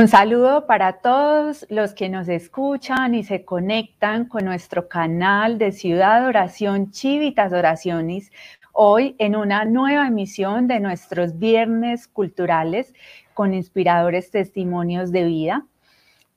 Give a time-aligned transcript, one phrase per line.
[0.00, 5.72] Un saludo para todos los que nos escuchan y se conectan con nuestro canal de
[5.72, 8.32] Ciudad Oración Chivitas Oraciones,
[8.72, 12.94] hoy en una nueva emisión de nuestros viernes culturales
[13.34, 15.66] con inspiradores testimonios de vida.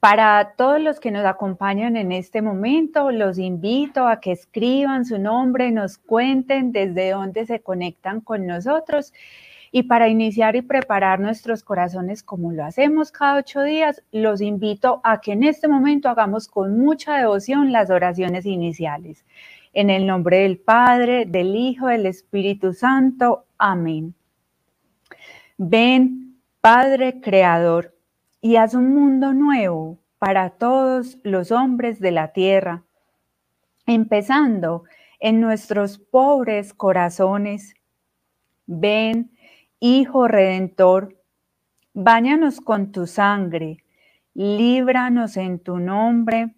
[0.02, 5.19] Para todos los que nos acompañan en este momento, los invito a que escriban su
[5.19, 9.14] nombre, nos cuenten desde dónde se conectan con nosotros
[9.75, 15.01] y para iniciar y preparar nuestros corazones como lo hacemos cada ocho días, los invito
[15.04, 19.25] a que en este momento hagamos con mucha devoción las oraciones iniciales.
[19.73, 23.46] En el nombre del Padre, del Hijo, del Espíritu Santo.
[23.57, 24.13] Amén.
[25.57, 27.96] Ven, Padre Creador,
[28.41, 32.83] y haz un mundo nuevo para todos los hombres de la tierra,
[33.87, 34.83] empezando
[35.19, 37.73] en nuestros pobres corazones.
[38.67, 39.31] Ven,
[39.86, 41.14] Hijo Redentor,
[41.94, 43.84] báñanos con tu sangre,
[44.34, 46.56] líbranos en tu nombre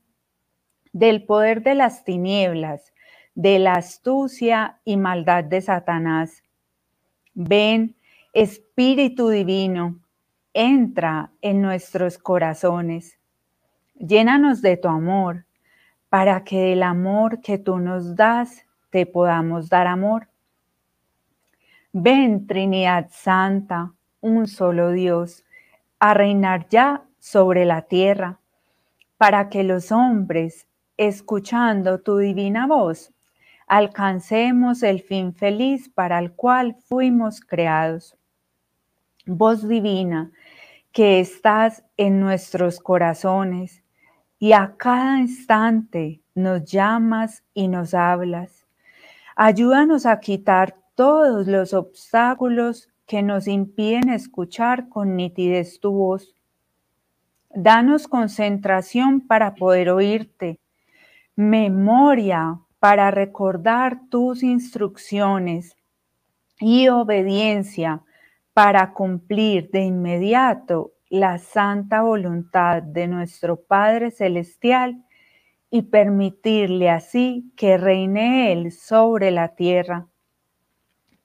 [0.93, 2.93] del poder de las tinieblas,
[3.33, 6.43] de la astucia y maldad de Satanás.
[7.33, 7.95] Ven,
[8.31, 9.99] Espíritu Divino,
[10.53, 13.17] entra en nuestros corazones.
[13.95, 15.47] Llénanos de tu amor,
[16.09, 20.27] para que del amor que tú nos das te podamos dar amor.
[21.97, 25.45] Ven, Trinidad Santa, un solo Dios,
[25.97, 28.41] a reinar ya sobre la tierra,
[29.15, 33.13] para que los hombres, escuchando tu divina voz,
[33.65, 38.17] alcancemos el fin feliz para el cual fuimos creados.
[39.25, 40.33] Voz divina,
[40.91, 43.83] que estás en nuestros corazones
[44.37, 48.67] y a cada instante nos llamas y nos hablas.
[49.37, 56.33] Ayúdanos a quitar todos los obstáculos que nos impiden escuchar con nitidez tu voz.
[57.53, 60.59] Danos concentración para poder oírte,
[61.35, 65.75] memoria para recordar tus instrucciones
[66.59, 68.01] y obediencia
[68.53, 75.03] para cumplir de inmediato la santa voluntad de nuestro Padre Celestial
[75.69, 80.07] y permitirle así que reine Él sobre la tierra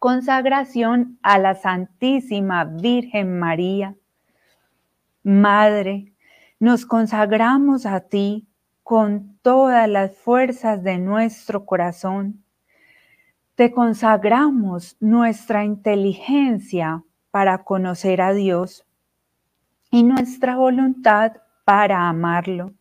[0.01, 3.95] consagración a la Santísima Virgen María.
[5.23, 6.15] Madre,
[6.59, 8.49] nos consagramos a ti
[8.83, 12.43] con todas las fuerzas de nuestro corazón.
[13.57, 18.87] Te consagramos nuestra inteligencia para conocer a Dios
[19.91, 21.33] y nuestra voluntad
[21.67, 22.73] para amarlo.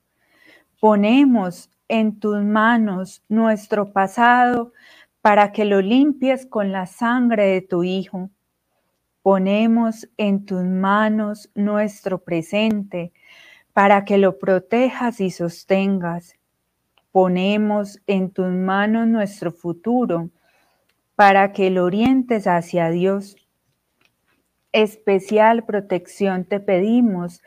[0.79, 4.71] Ponemos en tus manos nuestro pasado,
[5.21, 8.29] para que lo limpies con la sangre de tu Hijo.
[9.21, 13.11] Ponemos en tus manos nuestro presente
[13.73, 16.35] para que lo protejas y sostengas.
[17.11, 20.29] Ponemos en tus manos nuestro futuro
[21.15, 23.35] para que lo orientes hacia Dios.
[24.71, 27.41] Especial protección te pedimos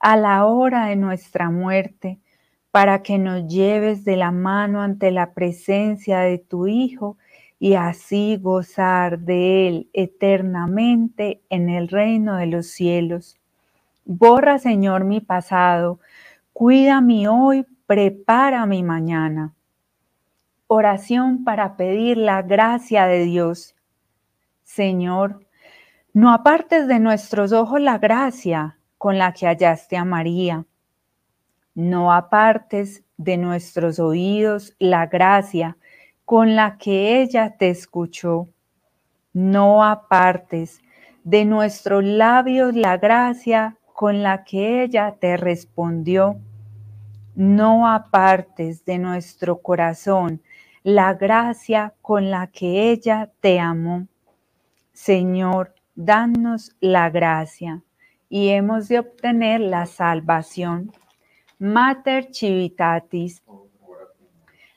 [0.00, 2.20] a la hora de nuestra muerte
[2.70, 7.16] para que nos lleves de la mano ante la presencia de tu Hijo
[7.58, 13.36] y así gozar de Él eternamente en el reino de los cielos.
[14.04, 15.98] Borra, Señor, mi pasado,
[16.52, 19.54] cuida mi hoy, prepara mi mañana.
[20.66, 23.74] Oración para pedir la gracia de Dios.
[24.62, 25.46] Señor,
[26.12, 30.66] no apartes de nuestros ojos la gracia con la que hallaste a María
[31.78, 35.76] no apartes de nuestros oídos la gracia
[36.24, 38.48] con la que ella te escuchó.
[39.32, 40.80] No apartes
[41.22, 46.40] de nuestros labios la gracia con la que ella te respondió.
[47.36, 50.42] No apartes de nuestro corazón
[50.82, 54.08] la gracia con la que ella te amó.
[54.92, 57.84] Señor, danos la gracia
[58.28, 60.90] y hemos de obtener la salvación
[61.60, 63.42] Mater Civitatis,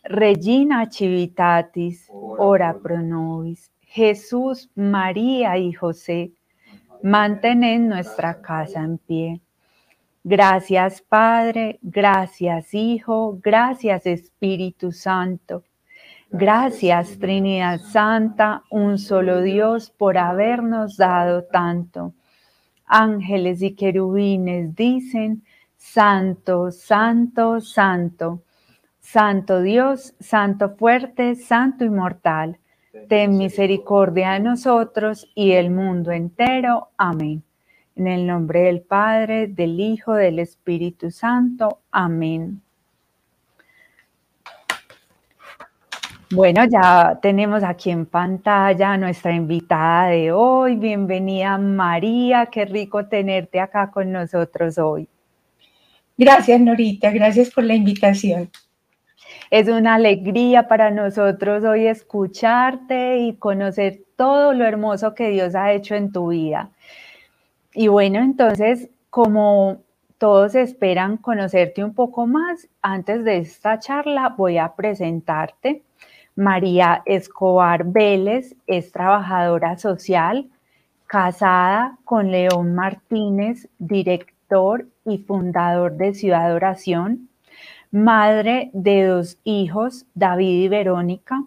[0.04, 3.70] Regina Civitatis, ora pro nobis.
[3.82, 6.32] Jesús, María y José,
[7.04, 9.42] mantened nuestra casa en pie.
[10.24, 15.64] Gracias Padre, gracias Hijo, gracias Espíritu Santo.
[16.32, 22.16] Gracias Trinidad Santa, un solo Dios, por habernos dado tanto.
[22.86, 25.44] Ángeles y querubines dicen,
[25.84, 28.44] Santo, santo, santo,
[29.00, 32.60] santo Dios, santo fuerte, santo inmortal,
[33.10, 36.90] ten misericordia de nosotros y el mundo entero.
[36.98, 37.44] Amén.
[37.96, 41.80] En el nombre del Padre, del Hijo, del Espíritu Santo.
[41.92, 42.62] Amén.
[46.30, 50.76] Bueno, ya tenemos aquí en pantalla a nuestra invitada de hoy.
[50.76, 55.10] Bienvenida María, qué rico tenerte acá con nosotros hoy.
[56.24, 58.52] Gracias Norita, gracias por la invitación.
[59.50, 65.72] Es una alegría para nosotros hoy escucharte y conocer todo lo hermoso que Dios ha
[65.72, 66.70] hecho en tu vida.
[67.74, 69.82] Y bueno, entonces, como
[70.20, 75.82] todos esperan conocerte un poco más, antes de esta charla voy a presentarte.
[76.36, 80.52] María Escobar Vélez es trabajadora social,
[81.08, 87.30] casada con León Martínez, director y fundador de Ciudad Oración,
[87.92, 91.44] madre de dos hijos, David y Verónica.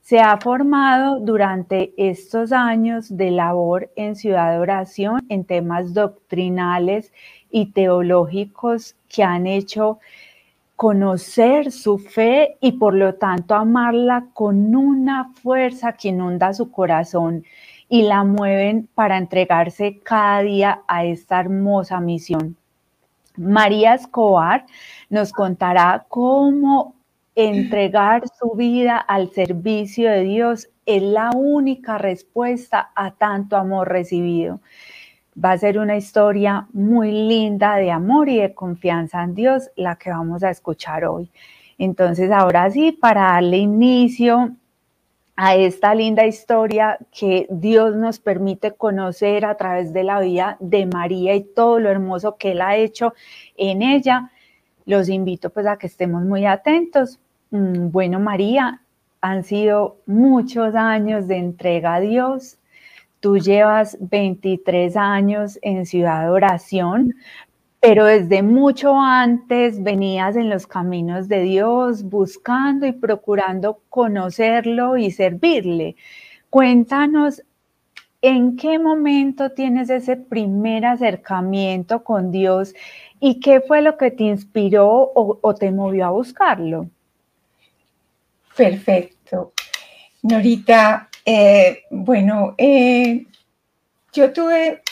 [0.00, 7.12] Se ha formado durante estos años de labor en Ciudad Oración en temas doctrinales
[7.50, 9.98] y teológicos que han hecho
[10.76, 17.42] conocer su fe y por lo tanto amarla con una fuerza que inunda su corazón
[17.88, 22.57] y la mueven para entregarse cada día a esta hermosa misión.
[23.38, 24.66] María Escobar
[25.08, 26.94] nos contará cómo
[27.34, 34.60] entregar su vida al servicio de Dios es la única respuesta a tanto amor recibido.
[35.42, 39.96] Va a ser una historia muy linda de amor y de confianza en Dios la
[39.96, 41.30] que vamos a escuchar hoy.
[41.78, 44.56] Entonces, ahora sí, para darle inicio
[45.40, 50.84] a esta linda historia que Dios nos permite conocer a través de la vida de
[50.84, 53.14] María y todo lo hermoso que Él ha hecho
[53.56, 54.32] en ella,
[54.84, 57.20] los invito pues a que estemos muy atentos.
[57.52, 58.82] Mm, bueno, María,
[59.20, 62.58] han sido muchos años de entrega a Dios,
[63.20, 67.16] Tú llevas 23 años en Ciudad de Oración,
[67.80, 75.10] pero desde mucho antes venías en los caminos de Dios buscando y procurando conocerlo y
[75.10, 75.96] servirle.
[76.50, 77.42] Cuéntanos
[78.20, 82.74] en qué momento tienes ese primer acercamiento con Dios
[83.20, 86.88] y qué fue lo que te inspiró o, te movió a buscarlo.
[88.56, 89.52] Perfecto.
[90.22, 93.24] Norita, eh, bueno, eh,
[94.12, 94.82] yo tuve,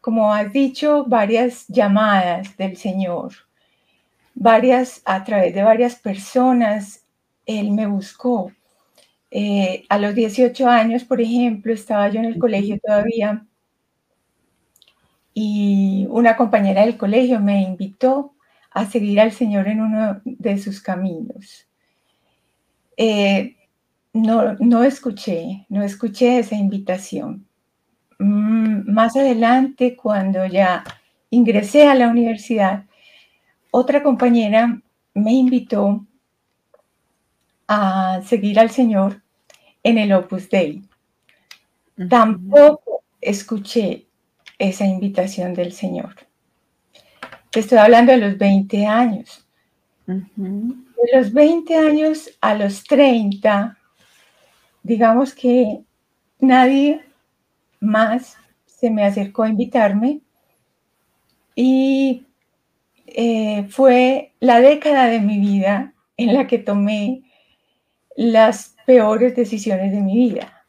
[0.00, 3.32] como has dicho, varias llamadas del Señor,
[4.34, 7.04] varias, a través de varias personas,
[7.46, 8.52] Él me buscó.
[9.30, 13.46] Eh, a los 18 años, por ejemplo, estaba yo en el colegio todavía
[15.34, 18.34] y una compañera del colegio me invitó
[18.72, 21.66] a seguir al Señor en uno de sus caminos
[24.12, 27.46] no, no escuché, no escuché esa invitación.
[28.20, 30.84] Mm, más adelante, cuando ya
[31.30, 32.84] ingresé a la universidad,
[33.70, 34.78] otra compañera
[35.14, 36.04] me invitó
[37.66, 39.22] a seguir al Señor
[39.82, 40.82] en el Opus Dei.
[42.10, 44.06] Tampoco escuché
[44.58, 46.14] esa invitación del Señor.
[47.50, 49.46] Te estoy hablando de los 20 años.
[50.04, 53.78] De los 20 años a los 30,
[54.82, 55.80] digamos que
[56.38, 57.02] nadie
[57.80, 60.20] más se me acercó a invitarme
[61.54, 62.26] y
[63.06, 67.22] eh, fue la década de mi vida en la que tomé
[68.16, 70.64] las peores decisiones de mi vida,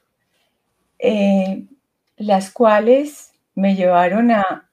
[1.00, 1.66] eh,
[2.18, 4.70] las cuales me llevaron a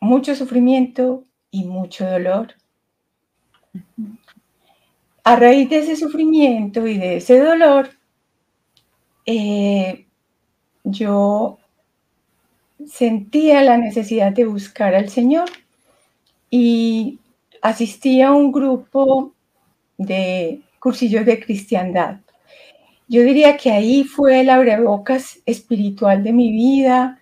[0.00, 2.54] mucho sufrimiento y mucho dolor.
[5.22, 7.90] A raíz de ese sufrimiento y de ese dolor,
[9.26, 10.06] eh,
[10.84, 11.58] yo
[12.86, 15.50] sentía la necesidad de buscar al Señor
[16.50, 17.18] y
[17.62, 19.32] asistí a un grupo
[19.98, 22.18] de cursillos de cristiandad.
[23.06, 27.18] Yo diría que ahí fue el abrebocas espiritual de mi vida.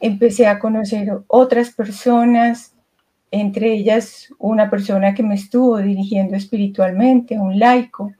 [0.00, 2.72] Empecé a conocer otras personas,
[3.30, 8.12] entre ellas una persona que me estuvo dirigiendo espiritualmente, un laico.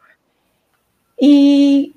[1.19, 1.95] Y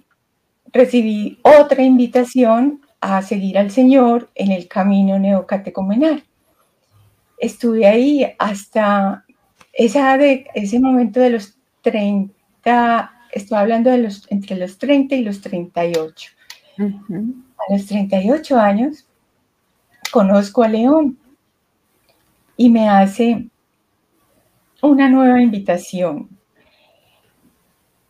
[0.74, 6.24] recibí otra invitación a seguir al Señor en el camino neocatecomenal.
[7.38, 9.26] Estuve ahí hasta
[9.74, 15.24] esa de, ese momento de los 30, estoy hablando de los, entre los 30 y
[15.24, 16.32] los 38.
[16.80, 19.08] A los 38 años
[20.12, 21.18] conozco a León
[22.58, 23.48] y me hace
[24.82, 26.30] una nueva invitación.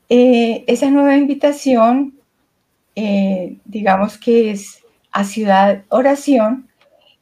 [0.10, 2.21] Eh, esa nueva invitación
[2.95, 6.67] eh, digamos que es a Ciudad Oración,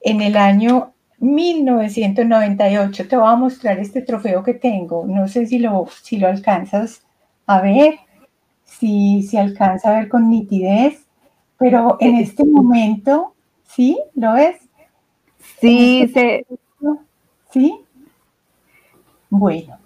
[0.02, 3.08] en el año 1998.
[3.08, 5.06] Te voy a mostrar este trofeo que tengo.
[5.08, 7.04] No sé si lo, si lo alcanzas
[7.46, 7.96] a ver,
[8.64, 11.06] si, si alcanza a ver con nitidez,
[11.58, 13.34] pero en este momento,
[13.68, 14.00] ¿sí?
[14.16, 14.58] ¿Lo ves?
[15.60, 16.46] Sí, este
[17.52, 17.80] ¿sí?
[19.30, 19.78] Bueno,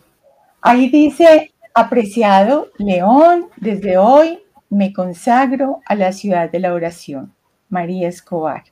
[0.61, 4.42] ahí dice, apreciado León, desde hoy
[4.73, 7.33] me consagro a la ciudad de la oración.
[7.69, 8.63] María Escobar,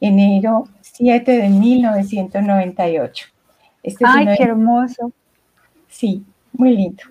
[0.00, 3.26] enero 7 de 1998.
[3.82, 5.12] Este Ay, qué hermoso.
[5.88, 7.02] Sí, muy lindo.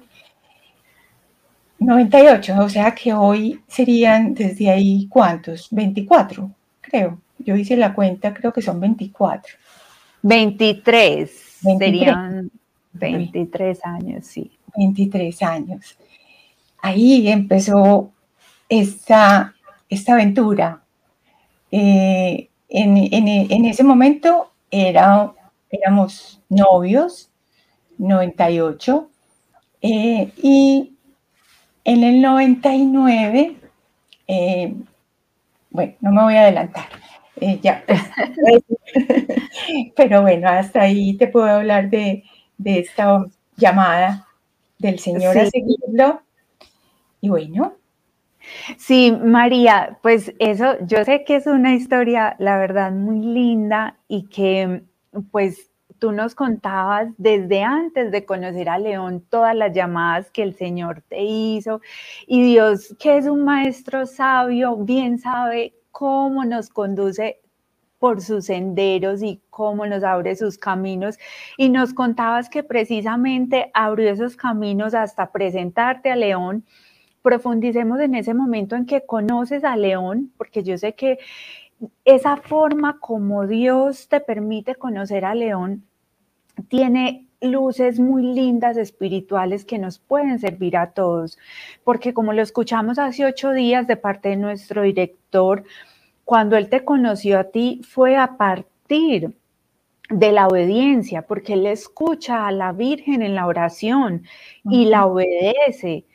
[1.80, 7.22] 98, o sea que hoy serían desde ahí cuántos, 24, creo.
[7.38, 9.54] Yo hice la cuenta, creo que son 24.
[10.22, 12.52] 23, serían
[12.92, 14.52] 23 años, sí.
[14.76, 15.98] 23 años.
[16.82, 18.12] Ahí empezó
[18.70, 19.56] esta,
[19.90, 20.84] esta aventura.
[21.72, 25.34] Eh, en, ese momento era,
[25.70, 27.32] éramos novios,
[27.98, 29.10] 98,
[29.82, 30.94] eh, y
[31.84, 33.56] en el 99,
[34.28, 34.76] eh,
[35.72, 36.88] bueno, no me voy a adelantar,
[37.38, 37.84] eh, ya.
[39.96, 42.24] Pero bueno, hasta ahí te puedo hablar de,
[42.64, 44.28] esta llamada
[44.78, 46.22] del Señor a seguirlo.
[47.22, 47.79] Y bueno.
[48.78, 54.24] Sí, María, pues eso, yo sé que es una historia, la verdad, muy linda y
[54.28, 54.84] que
[55.32, 60.56] pues tú nos contabas desde antes de conocer a León todas las llamadas que el
[60.56, 61.82] Señor te hizo
[62.26, 67.42] y Dios, que es un maestro sabio, bien sabe cómo nos conduce
[68.00, 71.18] por sus senderos y cómo nos abre sus caminos.
[71.58, 76.66] Y nos contabas que precisamente abrió esos caminos hasta presentarte a León.
[77.22, 81.20] Profundicemos en ese momento en que conoces a León, porque yo sé que
[82.06, 85.84] esa forma como Dios te permite conocer a León
[86.68, 91.38] tiene luces muy lindas espirituales que nos pueden servir a todos,
[91.84, 95.64] porque como lo escuchamos hace ocho días de parte de nuestro director,
[96.26, 99.34] cuando Él te conoció a ti fue a partir
[100.10, 104.24] de la obediencia, porque Él escucha a la Virgen en la oración
[104.66, 106.06] y la obedece.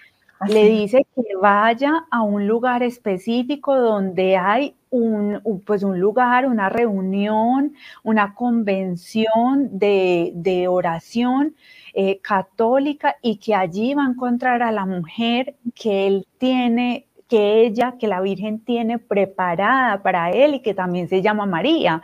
[0.48, 6.68] Le dice que vaya a un lugar específico donde hay un, pues un lugar, una
[6.68, 11.56] reunión, una convención de, oración
[11.94, 17.62] eh, católica y que allí va a encontrar a la mujer que él tiene que
[17.62, 22.02] ella, que la Virgen tiene preparada para él y que también se llama María.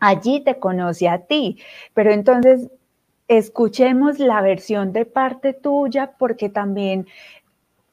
[0.00, 1.58] Allí te conoce a ti.
[1.94, 2.70] Pero entonces
[3.28, 7.06] escuchemos la versión de parte tuya porque también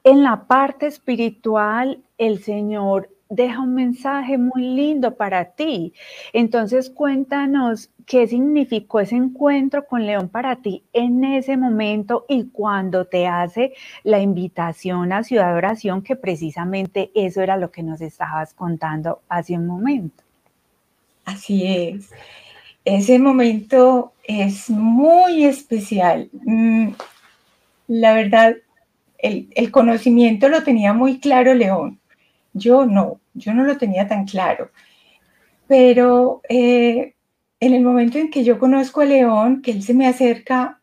[0.06, 5.94] en la parte espiritual el Señor deja un mensaje muy lindo para ti.
[6.32, 13.06] Entonces cuéntanos qué significó ese encuentro con León para ti en ese momento y cuando
[13.06, 18.00] te hace la invitación a Ciudad de Oración, que precisamente eso era lo que nos
[18.00, 20.24] estabas contando hace un momento.
[21.26, 22.12] Así es.
[22.86, 26.30] Ese momento es muy especial.
[26.44, 26.90] Mm,
[27.88, 28.56] la verdad,
[29.18, 32.00] el, conocimiento lo tenía muy claro León
[32.56, 34.72] yo no, yo no lo tenía tan claro.
[35.68, 37.14] Pero eh,
[37.60, 40.80] en el momento en que yo conozco a León, que él se me acerca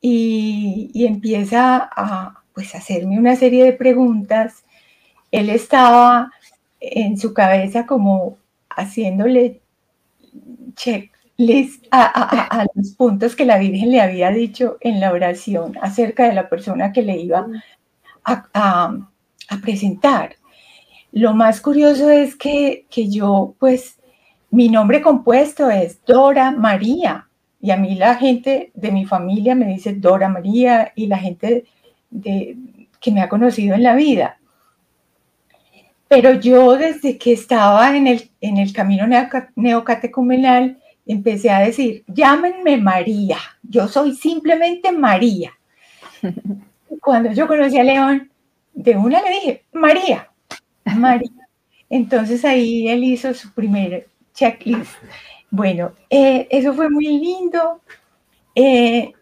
[0.00, 4.64] y, empieza a pues, hacerme una serie de preguntas,
[5.30, 6.32] él estaba
[6.80, 8.38] en su cabeza como
[8.70, 9.60] haciéndole
[11.90, 16.48] a, los puntos que la Virgen le había dicho en la oración acerca de la
[16.48, 17.46] persona que le iba
[18.24, 18.98] a
[19.62, 20.38] presentar.
[21.12, 23.98] Lo más curioso es que, yo, pues,
[24.50, 27.28] mi nombre compuesto es Dora María.
[27.60, 31.64] Y a mí la gente de mi familia me dice Dora María y la gente
[32.10, 32.56] de,
[33.00, 34.38] que me ha conocido en la vida.
[36.08, 39.06] Pero yo desde que estaba en el, en el camino
[39.56, 40.78] neocatecumenal
[41.08, 45.52] empecé a decir, llámenme María, yo soy simplemente María.
[47.00, 48.30] Cuando yo conocí a León,
[48.74, 50.28] de una le dije, María,
[50.84, 51.30] María.
[51.90, 54.92] Entonces ahí él hizo su primer checklist.
[55.50, 57.80] Bueno, eh, eso fue muy lindo.
[58.54, 59.12] Eh,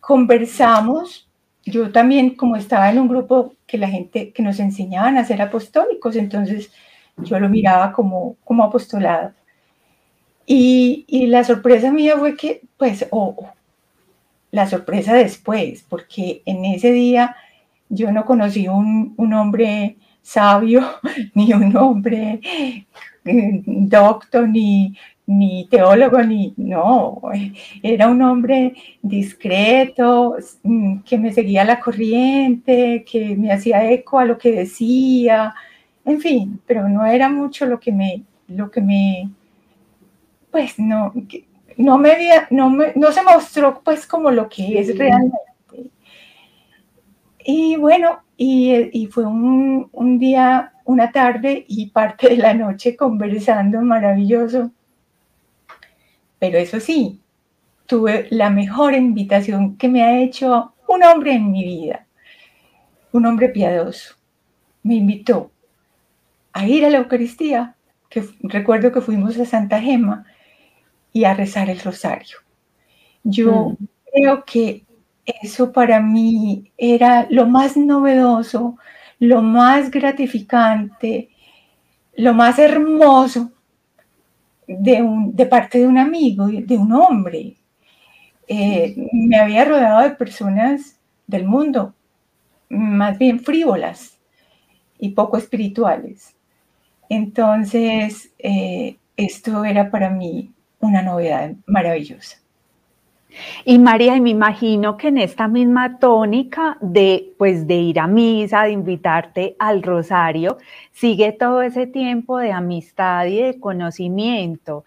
[0.00, 1.28] conversamos.
[1.66, 5.42] Yo también, como estaba en un grupo que la gente que nos enseñaban a ser
[5.42, 6.70] apostólicos, entonces
[7.16, 9.32] yo lo miraba como, como apostolado.
[10.46, 13.36] Y, la sorpresa mía fue que, pues, o
[14.50, 17.36] la sorpresa después, porque en ese día
[17.88, 20.82] yo no conocí un, un hombre sabio,
[21.34, 22.40] ni un hombre
[23.24, 24.96] eh, doctor, ni,
[25.26, 27.20] ni teólogo, ni no,
[27.82, 34.24] era un hombre discreto, mm, que me seguía la corriente, que me hacía eco a
[34.24, 35.54] lo que decía,
[36.04, 39.30] en fin, pero no era mucho lo que me, lo que me,
[40.54, 41.12] pues no,
[41.76, 42.16] no me,
[42.50, 45.36] no, me, no se mostró pues como lo que es realmente.
[47.44, 52.94] Y bueno, y, y fue un, un día, una tarde y parte de la noche
[52.96, 54.70] conversando maravilloso
[56.44, 57.22] pero eso sí,
[57.86, 62.04] tuve la mejor invitación que me ha hecho un hombre en mi vida,
[63.12, 64.16] un hombre piadoso.
[64.82, 65.50] Me invitó
[66.52, 67.76] a ir a la Eucaristía,
[68.10, 70.26] que recuerdo que fuimos a Santa Gema,
[71.14, 72.38] y a rezar el rosario.
[73.22, 73.86] Yo mm.
[74.12, 74.84] creo que
[75.24, 78.76] eso para mí era lo más novedoso,
[79.20, 81.30] lo más gratificante,
[82.16, 83.52] lo más hermoso
[84.66, 87.56] de, un, de parte de un amigo, de un hombre.
[88.48, 91.94] Eh, me había rodeado de personas del mundo,
[92.68, 94.18] más bien frívolas
[94.98, 96.34] y poco espirituales.
[97.08, 100.53] Entonces, eh, esto era para mí
[100.86, 102.44] una novedad maravillosa.
[103.64, 108.06] Y María, y me imagino que en esta misma tónica de, pues, de ir a
[108.06, 110.58] misa, de invitarte al rosario,
[110.92, 114.84] sigue todo ese tiempo de amistad y de conocimiento.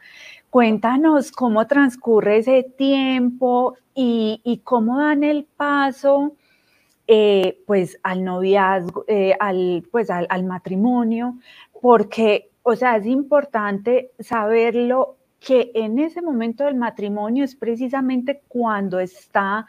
[0.49, 6.33] Cuéntanos cómo transcurre ese tiempo y, cómo dan el paso,
[7.07, 11.35] eh, pues, al noviazgo, eh, al, pues, al matrimonio,
[11.81, 18.99] porque, o sea, es importante saberlo que en ese momento del matrimonio es precisamente cuando
[18.99, 19.67] está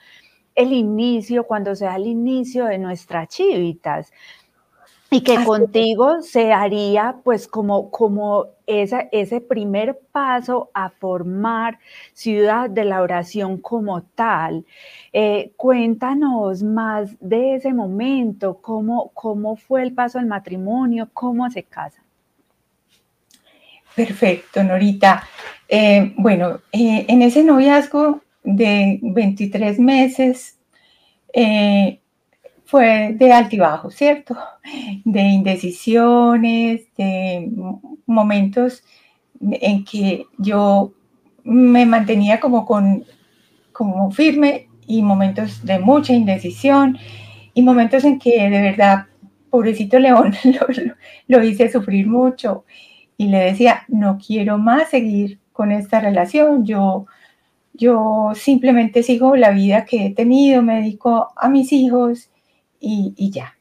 [0.54, 4.12] el inicio, cuando se da el inicio de nuestras chivitas.
[5.10, 11.78] Y que contigo se haría pues como, como esa, ese primer paso a formar
[12.12, 14.66] ciudad de la oración como tal.
[15.14, 21.62] Eh, cuéntanos más de ese momento, cómo, cómo fue el paso al matrimonio, cómo se
[21.62, 22.02] casa.
[23.98, 25.24] Perfecto, Norita.
[25.68, 30.56] Eh, bueno, eh, en ese noviazgo de 23 meses
[31.32, 31.98] eh,
[32.64, 34.36] fue de altibajo, ¿cierto?
[35.04, 37.50] De indecisiones, de
[38.06, 38.84] momentos
[39.40, 40.92] en que yo
[41.42, 42.64] me mantenía como,
[44.12, 46.96] firme y momentos de mucha indecisión
[47.52, 49.06] y momentos en que de verdad,
[49.50, 50.36] pobrecito León,
[51.26, 52.64] lo hice sufrir mucho
[53.18, 57.06] y le decía, no quiero más seguir con esta relación, yo,
[57.74, 62.30] yo simplemente sigo la vida que he tenido, me dedico a mis hijos
[62.80, 63.58] y, ya.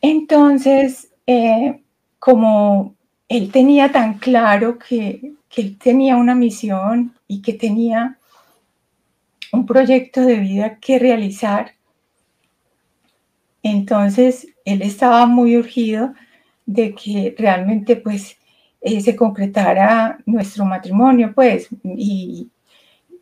[0.00, 1.82] Entonces, eh,
[2.18, 2.94] como
[3.28, 8.18] él tenía tan claro que, que él tenía una misión y que tenía
[9.52, 11.72] un proyecto de vida que realizar,
[13.62, 16.14] entonces él estaba muy urgido
[16.66, 18.36] de que realmente pues
[18.80, 22.50] eh, se concretara nuestro matrimonio pues y,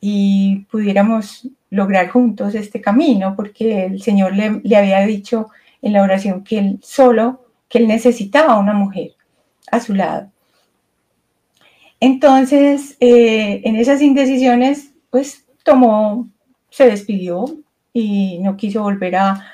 [0.01, 5.51] y, pudiéramos lograr juntos este camino porque el Señor le, le, había dicho
[5.83, 9.13] en la oración que él solo, que él necesitaba una mujer
[9.71, 10.31] a su lado.
[12.01, 16.29] Entonces, eh, en esas indecisiones, pues tomó,
[16.71, 17.45] se despidió
[17.93, 19.47] y no quiso volver a,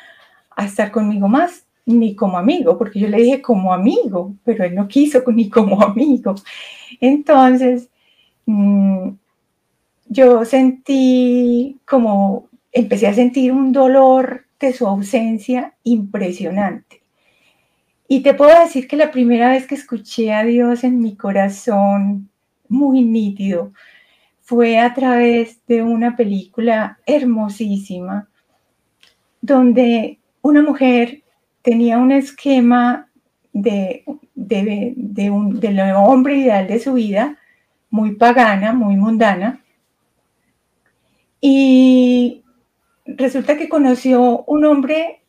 [0.55, 4.75] a estar conmigo más ni como amigo, porque yo le dije como amigo, pero él
[4.75, 6.35] no quiso ni como amigo.
[7.01, 7.89] Entonces,
[8.47, 9.11] mm,
[10.09, 17.03] yo sentí como, empecé a sentir un dolor de su ausencia impresionante.
[18.09, 22.31] Y te puedo decir que la primera vez que escuché a Dios en mi corazón,
[22.69, 23.73] muy nítido,
[24.43, 28.29] fue a través de una película hermosísima,
[29.41, 31.25] donde una mujer
[31.67, 33.09] tenía un esquema
[33.53, 34.05] de,
[34.37, 37.39] de, un, del hombre ideal de su vida,
[37.91, 39.65] muy pagana, muy mundana,
[41.41, 42.45] y
[43.05, 45.23] resulta que conoció un hombre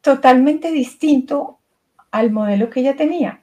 [0.00, 1.58] totalmente distinto
[2.10, 3.42] al modelo que ella tenía.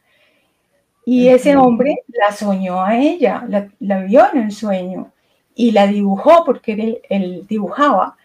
[1.05, 3.45] Y ese hombre la soñó a ella,
[3.79, 5.11] la, vio en el sueño
[5.53, 8.16] y la dibujó porque él, él dibujaba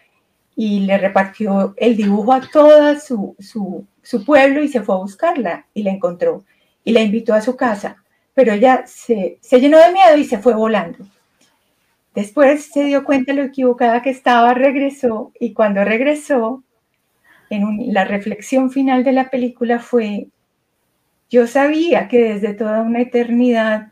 [0.55, 5.65] y le repartió el dibujo a todo su, su, pueblo y se fue a buscarla
[5.73, 6.43] y la encontró
[6.83, 10.37] y la invitó a su casa, pero ella se, se llenó de miedo y se
[10.37, 11.05] fue volando.
[12.13, 16.63] Después se dio cuenta de lo equivocada que estaba, regresó y cuando regresó,
[17.49, 20.27] en la reflexión final de la película fue,
[21.29, 23.91] yo sabía que desde toda una eternidad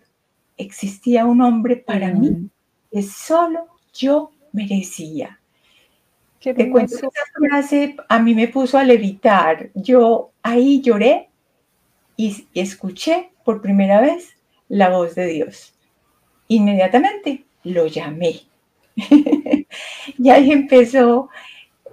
[0.58, 2.50] existía un hombre para mí
[2.92, 5.41] que solo yo merecía.
[6.42, 9.70] Qué Te cuento esa frase, a mí me puso a levitar.
[9.76, 11.30] Yo ahí lloré
[12.18, 14.36] y escuché por primera vez
[14.68, 15.76] la voz de Dios.
[16.48, 18.42] Inmediatamente lo llamé.
[20.18, 21.30] y ahí empezó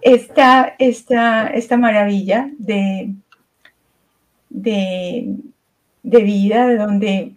[0.00, 3.12] esta, esta, esta maravilla de,
[4.48, 5.36] de,
[6.02, 7.32] de vida, de donde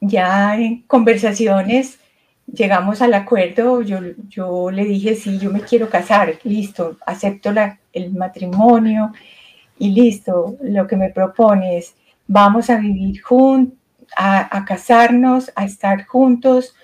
[0.00, 2.00] ya en conversaciones
[2.46, 7.78] llegamos al acuerdo, yo, yo le dije, sí, yo me quiero casar, listo, acepto la,
[7.92, 9.12] el matrimonio
[9.78, 11.94] y listo, lo que me propones,
[12.26, 13.78] vamos a vivir juntos,
[14.16, 16.74] a, a casarnos, a estar juntos,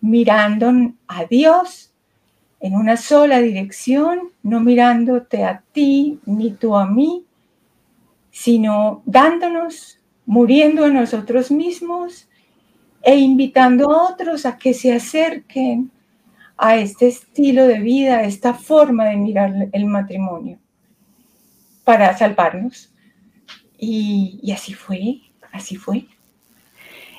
[0.00, 0.72] mirando
[1.08, 1.92] a Dios
[2.60, 7.24] en una sola dirección, no mirándote a ti ni tú a mí,
[8.30, 12.28] sino dándonos, muriendo a nosotros mismos
[13.06, 15.92] e invitando a otros a que se acerquen
[16.56, 20.58] a este estilo de vida, a esta forma de mirar el matrimonio
[21.84, 22.92] para salvarnos.
[23.78, 25.20] Y, así fue,
[25.52, 26.08] así fue.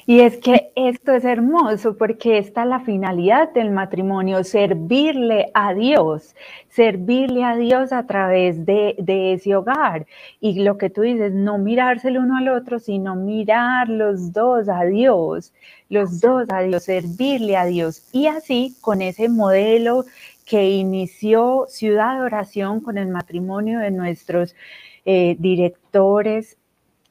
[0.09, 5.73] Y es que esto es hermoso porque esta es la finalidad del matrimonio, servirle a
[5.73, 6.33] Dios,
[6.69, 8.95] servirle a Dios a través de,
[9.33, 10.07] ese hogar.
[10.39, 14.69] Y lo que tú dices, no mirarse el uno al otro, sino mirar los dos
[14.69, 15.53] a Dios,
[15.89, 18.07] los dos a Dios, servirle a Dios.
[18.13, 20.05] Y así, con ese modelo
[20.45, 24.55] que inició Ciudad de Oración con el matrimonio de nuestros
[25.03, 26.55] eh, directores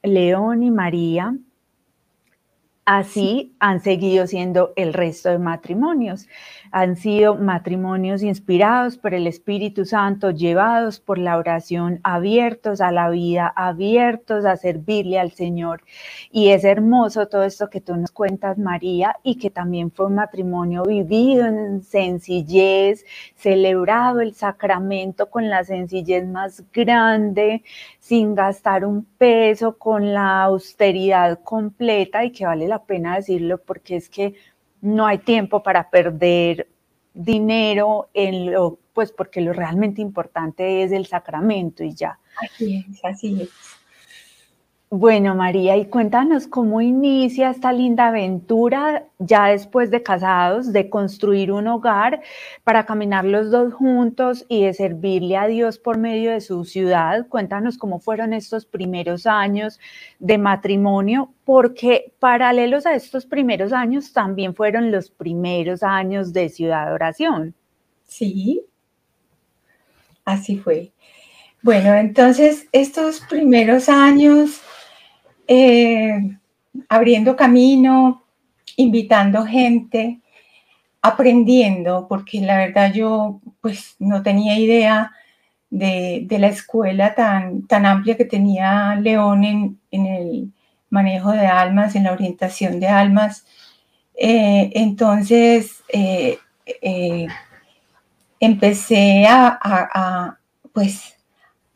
[0.01, 1.35] León y María,
[2.89, 6.29] Así han seguido siendo el resto de matrimonios.
[6.71, 13.09] Han sido matrimonios inspirados por el Espíritu Santo, llevados por la oración, abiertos a la
[13.09, 15.81] vida, abiertos a servirle al Señor.
[16.31, 20.15] Y es hermoso todo esto que tú nos cuentas, María, y que también fue un
[20.15, 23.03] matrimonio vivido en sencillez,
[23.35, 27.63] celebrado el sacramento con la sencillez más grande,
[27.99, 33.95] sin gastar un peso, con la austeridad completa y que vale la pena decirlo porque
[33.95, 34.35] es que
[34.81, 36.67] no hay tiempo para perder
[37.13, 42.19] dinero en lo, pues porque lo realmente importante es el sacramento y ya.
[42.41, 43.49] Así es, así es.
[44.89, 51.51] Bueno, María, y cuéntanos cómo inicia esta linda aventura ya después de casados, de construir
[51.51, 52.21] un hogar
[52.63, 57.27] para caminar los dos juntos y de servirle a Dios por medio de su ciudad.
[57.27, 59.77] Cuéntanos cómo fueron estos primeros años
[60.19, 66.93] de matrimonio, porque paralelos a estos primeros años también fueron los primeros años de ciudad
[66.93, 67.53] oración.
[68.05, 68.63] Sí,
[70.23, 70.93] así fue.
[71.61, 74.61] Bueno, entonces estos primeros años
[75.47, 76.37] eh,
[76.89, 78.23] abriendo camino,
[78.75, 80.19] invitando gente,
[81.01, 85.11] aprendiendo, porque la verdad yo pues no tenía idea
[85.69, 90.51] de, la escuela tan, tan amplia que tenía León en, el
[90.89, 93.45] manejo de almas, en la orientación de almas.
[94.15, 96.37] Eh, entonces, eh,
[98.39, 100.37] empecé a,
[100.73, 101.16] pues,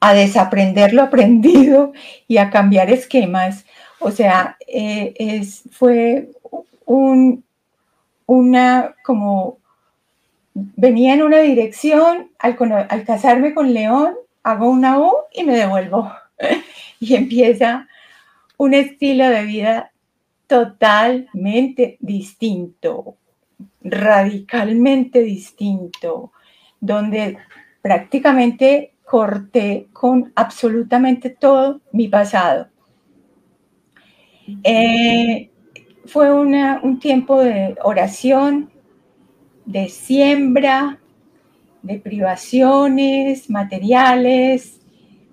[0.01, 1.93] a desaprender lo aprendido
[2.27, 3.65] y a cambiar esquemas.
[3.99, 6.29] O sea, eh, es, fue
[6.85, 7.45] un,
[8.25, 9.59] una como,
[10.53, 12.57] venía en una dirección, al,
[12.89, 16.11] al casarme con León, hago una U y me devuelvo.
[16.99, 17.87] y empieza
[18.57, 19.91] un estilo de vida
[20.47, 23.15] totalmente distinto,
[23.81, 26.31] radicalmente distinto,
[26.79, 27.37] donde
[27.81, 32.69] prácticamente corté con absolutamente todo mi pasado.
[34.63, 35.51] Eh,
[36.05, 38.71] fue un tiempo de oración,
[39.65, 40.97] de siembra,
[41.81, 44.79] de privaciones materiales,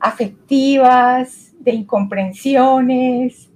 [0.00, 3.48] afectivas, de incomprensiones,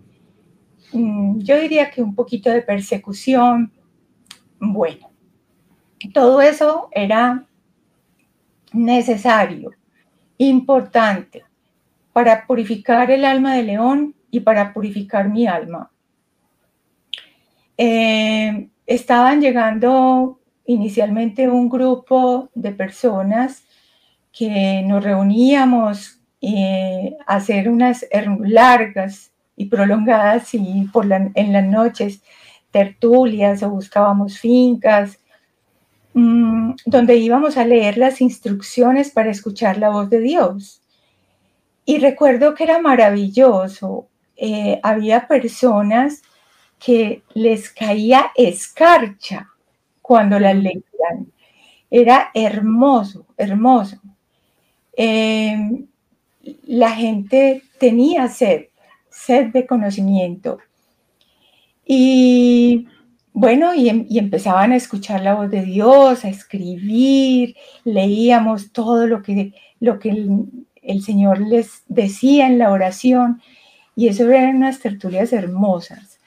[0.93, 3.73] mm, yo diría que un poquito de persecución.
[4.61, 5.11] Bueno,
[6.15, 7.45] todo eso era
[8.73, 9.82] necesario
[10.49, 11.45] importante
[12.13, 15.91] para purificar el alma de león y para purificar mi alma.
[17.77, 23.65] Eh, estaban llegando inicialmente un grupo de personas
[24.33, 28.07] que nos reuníamos eh, a hacer unas
[28.41, 32.23] largas y prolongadas y por en las noches
[32.71, 35.19] tertulias o buscábamos fincas
[36.15, 40.83] Mm, donde íbamos a leer las instrucciones para escuchar la voz de Dios.
[41.87, 46.23] Y recuerdo que era maravilloso eh, había personas
[46.79, 49.49] que les caía escarcha
[50.03, 51.33] cuando las leían.
[51.91, 53.99] Era hermoso, hermoso.
[54.95, 55.87] Em,
[56.65, 58.67] la gente tenía sed,
[59.11, 60.59] sed de conocimiento.
[61.87, 62.89] Y
[63.33, 69.23] bueno, em, y, empezaban a escuchar la voz de Dios, a escribir, leíamos todo lo
[69.23, 70.47] que, lo que el,
[70.83, 73.41] el Señor les decía en la oración,
[73.97, 76.19] y eso eran unas tertulias hermosas.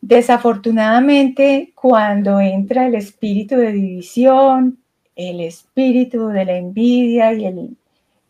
[0.00, 4.78] Desafortunadamente, cuando entra el espíritu de división,
[5.14, 7.76] el espíritu de la envidia y el,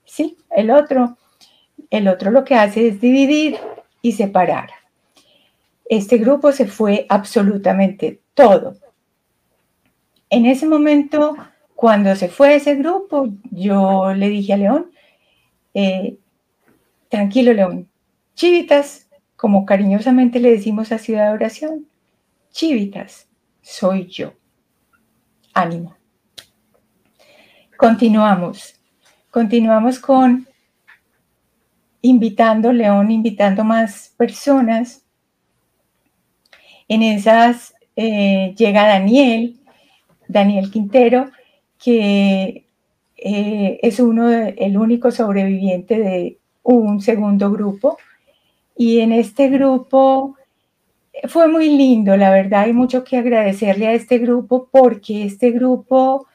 [0.05, 1.17] sí, el otro,
[1.91, 3.57] el otro lo que hace es dividir
[4.03, 4.82] y separar.
[5.95, 8.79] Este grupo se fue absolutamente todo.
[10.31, 11.37] En ese momento,
[11.75, 14.91] cuando se fue ese grupo, yo le dije a León,
[15.75, 16.17] eh,
[17.11, 17.91] tranquilo León,
[18.35, 21.87] chivitas, como cariñosamente le decimos a Ciudad de Oración,
[22.53, 23.29] chivitas,
[23.61, 24.33] soy yo.
[25.53, 25.95] Ánimo.
[27.77, 28.81] Continuamos.
[29.31, 30.49] Continuamos con
[32.01, 35.02] invitando, León, invitando más personas.
[36.93, 39.59] En esas eh, llega Daniel,
[40.29, 41.31] Daniel Quintero,
[41.83, 42.67] que
[43.17, 47.97] eh, es uno el único sobreviviente de un segundo grupo.
[48.77, 50.37] Y en este grupo
[51.29, 56.27] fue muy lindo, la verdad, hay mucho que agradecerle a este grupo porque este grupo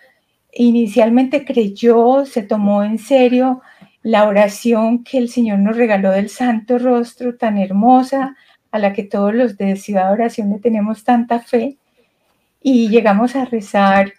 [0.52, 3.62] inicialmente creyó, se tomó en serio
[4.02, 8.36] la oración que el Señor nos regaló del Santo Rostro tan hermosa,
[8.78, 11.78] a la que todos los de Ciudad Oración le tenemos tanta fe,
[12.62, 14.13] y llegamos a rezar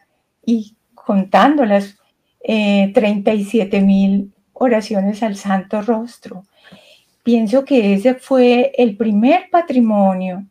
[0.44, 1.96] y contando las
[2.42, 6.44] 37 eh, mil oraciones al Santo Rostro.
[7.22, 10.46] Pienso que ese fue el primer patrimonio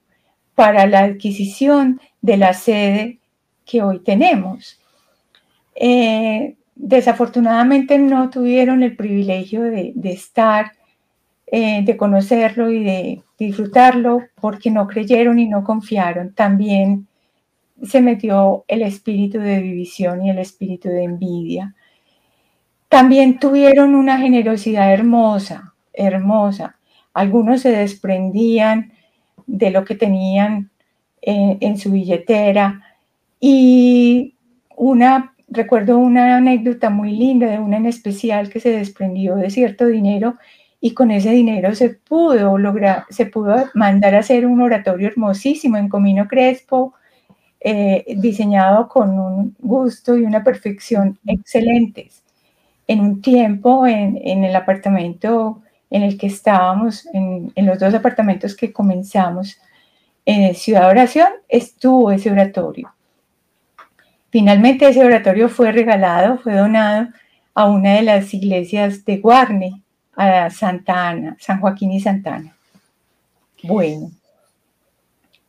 [0.53, 3.19] para la adquisición de la sede
[3.65, 4.79] que hoy tenemos.
[5.75, 10.73] Eh, desafortunadamente no tuvieron el privilegio de, estar,
[11.49, 16.33] eh, de conocerlo y de disfrutarlo porque no creyeron y no confiaron.
[16.33, 17.07] También
[17.81, 21.73] se metió el espíritu de división y el espíritu de envidia.
[22.89, 26.77] También tuvieron una generosidad hermosa, hermosa.
[27.13, 28.91] Algunos se desprendían
[29.45, 30.69] de lo que tenían
[31.21, 32.81] en, en su billetera
[33.39, 34.35] y
[34.75, 39.85] una recuerdo una anécdota muy linda de una en especial que se desprendió de cierto
[39.85, 40.35] dinero
[40.87, 45.75] y con ese dinero se pudo lograr, se pudo mandar a hacer un oratorio hermosísimo
[45.75, 46.93] en Comino Crespo,
[47.59, 52.23] eh, diseñado con un gusto y una perfección excelentes.
[52.87, 58.71] En un tiempo, en, el apartamento en el que estábamos, en, los dos apartamentos que
[58.71, 59.57] comenzamos
[60.25, 62.93] en Ciudad Oración, estuvo ese oratorio.
[64.29, 67.09] Finalmente ese oratorio fue regalado, fue donado
[67.53, 69.81] a una de las iglesias de Guarne,
[70.17, 72.55] a Santa Ana, San Joaquín y Santa Ana.
[73.63, 74.11] Bueno,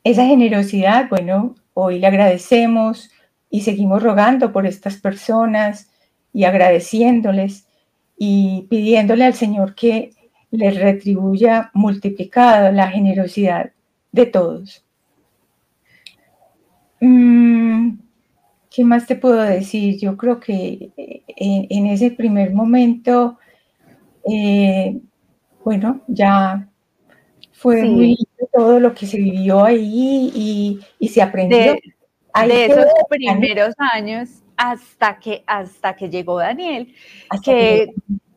[0.04, 3.10] esa generosidad, bueno, hoy le agradecemos
[3.50, 5.90] y seguimos rogando por estas personas
[6.32, 7.66] y agradeciéndoles
[8.16, 10.12] y pidiéndole al Señor que
[10.50, 13.72] les retribuya multiplicado la generosidad
[14.12, 14.84] de todos.
[17.00, 17.98] Mm,
[18.70, 19.98] ¿Qué más te puedo decir?
[19.98, 23.38] Yo creo que eh, en, ese primer momento,
[24.30, 24.98] eh,
[25.64, 26.68] bueno, ya
[27.52, 28.16] fue muy
[28.52, 31.74] todo lo que se vivió ahí y, se aprendió.
[31.74, 36.94] De, esos primeros años hasta que, hasta que llegó Daniel,
[37.44, 37.92] que,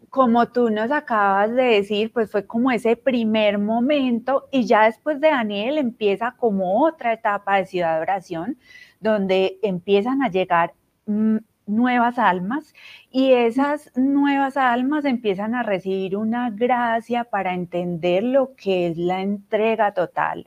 [0.10, 5.22] como tú nos acabas de decir, pues fue como ese primer momento y ya después
[5.22, 8.58] de Daniel empieza como otra etapa de ciudad de oración,
[9.00, 10.74] donde empiezan a llegar
[11.06, 11.38] mm,
[11.72, 12.74] nuevas almas
[13.10, 19.22] y esas nuevas almas empiezan a recibir una gracia para entender lo que es la
[19.22, 20.46] entrega total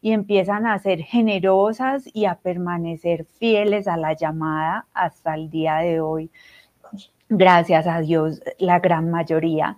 [0.00, 5.76] y empiezan a ser generosas y a permanecer fieles a la llamada hasta el día
[5.78, 6.30] de hoy.
[7.28, 9.76] Gracias a Dios, la gran mayoría.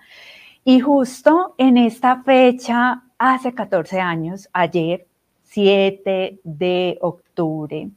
[0.65, 5.07] Y justo en esta fecha, hace 14 años, ayer,
[5.45, 7.89] 7 de octubre,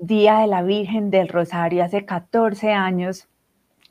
[0.00, 3.28] Día de la Virgen del Rosario, hace 14 años,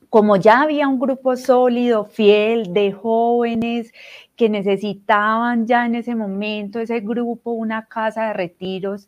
[0.09, 3.93] como ya había un grupo sólido, fiel, de jóvenes
[4.35, 9.07] que necesitaban ya en ese momento ese grupo, una casa de retiros,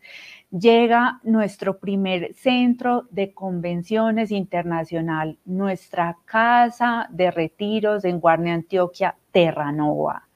[0.51, 10.27] llega nuestro primer centro de convenciones internacional, nuestra casa de retiros en Guarne, Antioquia, Terranova.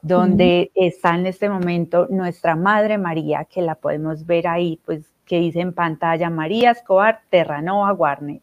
[0.00, 5.38] donde está en este momento nuestra Madre María, que la podemos ver ahí, pues que
[5.38, 8.40] dice en pantalla María Escobar Terranova Guarne.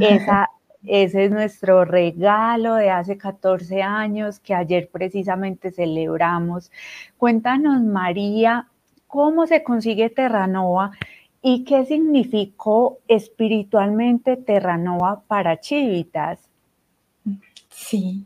[0.00, 0.48] Esa,
[0.86, 6.70] ese es nuestro regalo de hace 14 años que ayer precisamente celebramos.
[7.18, 8.68] Cuéntanos, María,
[9.08, 10.92] cómo se consigue Terranova
[11.42, 16.38] y qué significó espiritualmente Terranova para Chivitas.
[17.68, 18.24] Sí.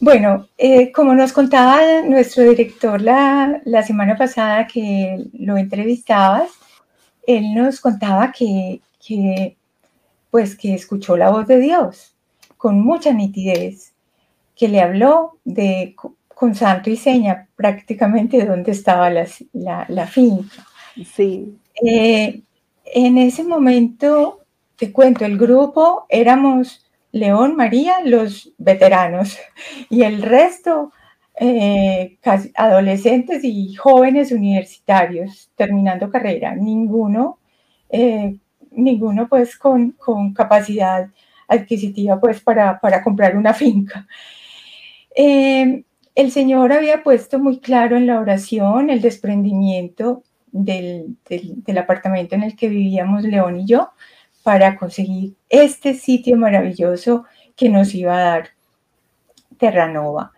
[0.00, 6.50] Bueno, eh, como nos contaba nuestro director la, semana pasada que lo entrevistabas,
[7.26, 8.80] él nos contaba que,
[10.30, 12.14] pues que escuchó la voz de Dios
[12.56, 13.92] con mucha nitidez,
[14.56, 15.94] que le habló de
[16.34, 19.26] con santo y seña prácticamente dónde estaba la,
[19.88, 20.66] la, finca.
[21.14, 21.56] Sí.
[21.84, 22.42] Eh,
[22.86, 24.40] en ese momento,
[24.76, 29.38] te cuento, el grupo éramos León, María, los veteranos
[29.90, 30.92] y el resto
[31.36, 32.18] eh,
[32.54, 36.54] adolescentes y jóvenes universitarios terminando carrera.
[36.54, 37.38] Ninguno,
[37.90, 38.36] eh,
[38.70, 41.08] ninguno pues con, con, capacidad
[41.48, 44.06] adquisitiva pues para, para comprar una finca.
[45.16, 52.36] Eh, el Señor había puesto muy claro en la oración el desprendimiento del, del apartamento
[52.36, 53.90] en el que vivíamos León y yo,
[54.44, 57.24] para conseguir este sitio maravilloso
[57.56, 58.48] que nos iba a dar
[59.58, 60.33] Terranova.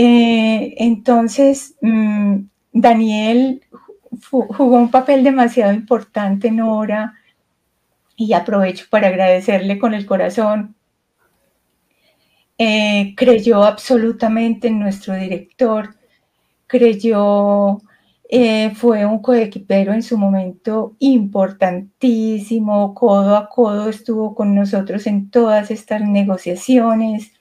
[0.00, 2.36] Eh, entonces, mm,
[2.72, 3.62] Daniel
[4.30, 7.14] jugó un papel demasiado importante en Hora
[8.16, 10.76] y aprovecho para agradecerle con el corazón.
[12.58, 15.96] Eh, creyó absolutamente en nuestro director,
[16.68, 17.78] creyó
[18.28, 25.30] eh, fue un coequipero en su momento importantísimo, codo a codo estuvo con nosotros en
[25.30, 27.32] todas estas negociaciones.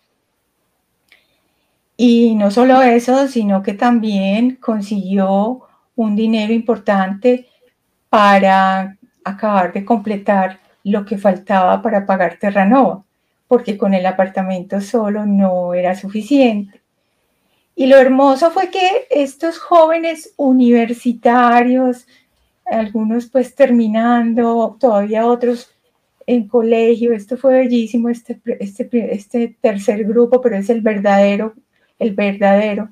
[1.98, 5.62] Y no solo eso, sino que también consiguió
[5.96, 7.48] un dinero importante
[8.10, 13.04] para acabar de completar lo que faltaba para pagar Terranova,
[13.48, 16.82] porque con el apartamento solo no era suficiente.
[17.76, 22.08] Y lo hermoso fue que estos jóvenes universitarios,
[22.66, 25.72] algunos pues terminando, todavía otros
[26.26, 31.54] en colegio, esto fue bellísimo, este, este, este tercer grupo, pero es el verdadero,
[32.00, 32.90] el verdadero.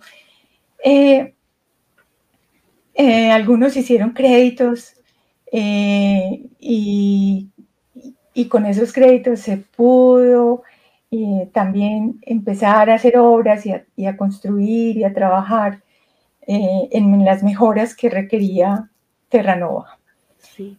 [0.83, 1.33] Eh,
[2.93, 4.93] eh, algunos hicieron créditos
[5.51, 7.49] eh, y,
[8.33, 10.63] y, con esos créditos se pudo
[11.53, 15.81] también empezar a hacer obras y a, construir y a trabajar
[16.45, 18.89] en las mejoras que requería
[19.29, 19.97] Terranova.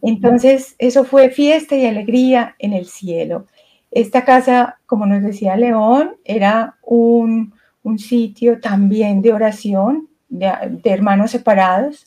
[0.01, 3.47] Entonces, eso fue fiesta y alegría en el cielo.
[3.91, 7.53] Esta casa, como nos decía León, era un,
[7.97, 10.51] sitio también de oración, de,
[10.83, 12.05] hermanos separados,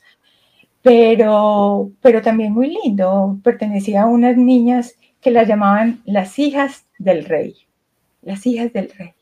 [0.83, 3.39] pero, pero también muy lindo.
[3.43, 7.67] Pertenecía a unas niñas que las llamaban las hijas del rey
[8.23, 9.13] las hijas del rey.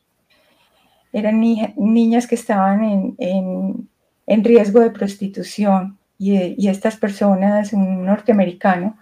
[1.12, 8.98] Eran niñas que estaban en, riesgo de prostitución y, estas personas, un norteamericano,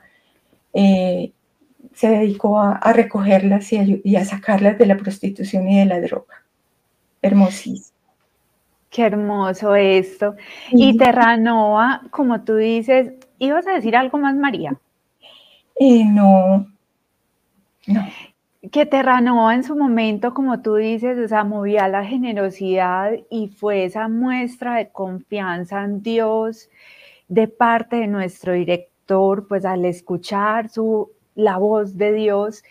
[0.73, 1.33] eh,
[1.95, 6.45] se dedicó a, recogerlas y a, sacarlas de la prostitución y de la droga.
[7.23, 7.97] Hermosísimo.
[8.91, 10.37] Qué hermoso esto.
[10.71, 14.79] Y Terranova, como tú dices, ¿ibas a decir algo más, María?
[15.79, 16.67] Eh, no,
[17.87, 18.07] no
[18.71, 23.85] que Terranova en su momento, como tú dices, o sea, movía la generosidad y fue
[23.85, 26.69] esa muestra de confianza en Dios
[27.29, 32.65] de parte de nuestro director, pues al escuchar su, la voz de Dios.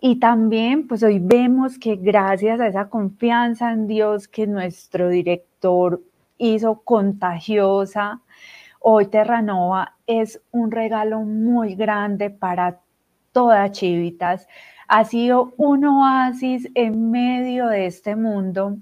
[0.00, 6.00] Y también, pues hoy vemos que gracias a esa confianza en Dios que nuestro director
[6.38, 8.20] hizo contagiosa,
[8.78, 12.78] hoy Terranova es un regalo muy grande para
[13.32, 14.46] todas Chivitas,
[14.86, 18.76] ha sido un oasis en medio de este mundo.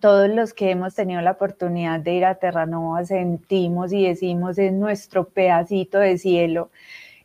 [0.00, 4.72] Todos los que hemos tenido la oportunidad de ir a Terranova sentimos y decimos es
[4.72, 6.70] nuestro pedacito de cielo.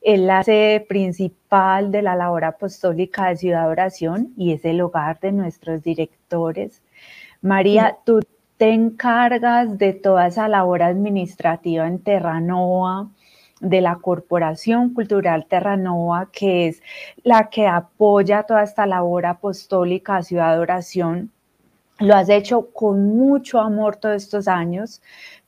[0.02, 5.20] Es la sede principal de la labor apostólica de Ciudad Oración y es el hogar
[5.20, 6.82] de nuestros directores.
[7.42, 8.20] María, tú
[8.58, 13.10] te encargas de toda esa labor administrativa en Terranova,
[13.60, 16.82] de la Corporación Cultural Terranova, que es
[17.24, 21.32] la que apoya toda esta labor apostólica Ciudad de Oración.
[22.00, 25.02] Lo has hecho con mucho amor todos estos años,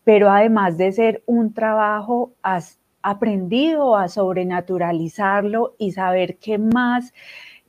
[0.04, 2.32] pero además de ser un trabajo,
[3.04, 7.14] aprendido a sobrenaturalizarlo y saber qué más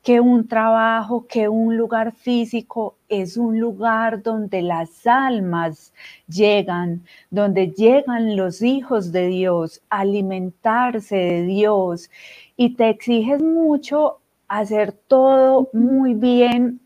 [0.05, 5.95] que un trabajo, que un lugar físico es un lugar donde las almas
[6.28, 12.11] llegan, donde llegan los hijos de Dios, alimentarse de Dios.
[12.55, 16.80] Y te exiges mucho hacer todo muy bien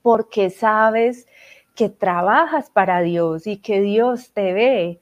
[0.00, 1.28] porque sabes
[1.74, 4.98] que trabajas para Dios y que Dios te ve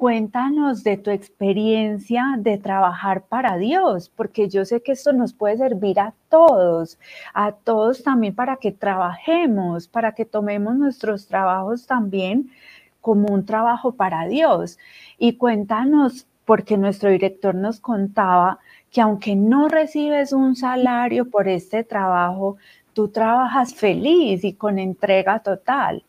[0.00, 5.58] Cuéntanos de tu experiencia de trabajar para Dios, porque yo sé que esto nos puede
[5.58, 6.98] servir a todos,
[7.34, 12.50] a todos también para que trabajemos, para que tomemos nuestros trabajos también
[13.02, 14.78] como un trabajo para Dios.
[15.18, 18.58] Y cuéntanos, porque nuestro director nos contaba
[18.90, 22.56] que aunque no recibes un salario por este trabajo,
[22.94, 26.02] tú trabajas feliz y con entrega total.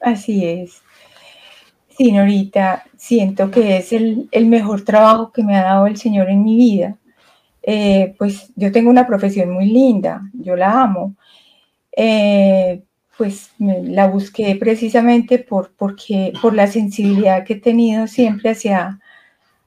[0.00, 0.82] Así es.
[1.96, 6.42] Sí, Norita, siento que es el, mejor trabajo que me ha dado el Señor en
[6.42, 6.96] mi vida.
[7.62, 11.14] Eh, pues yo tengo una profesión muy linda, yo la amo.
[11.96, 12.82] Eh,
[13.16, 19.00] pues la busqué precisamente por, porque, por la sensibilidad que he tenido siempre hacia,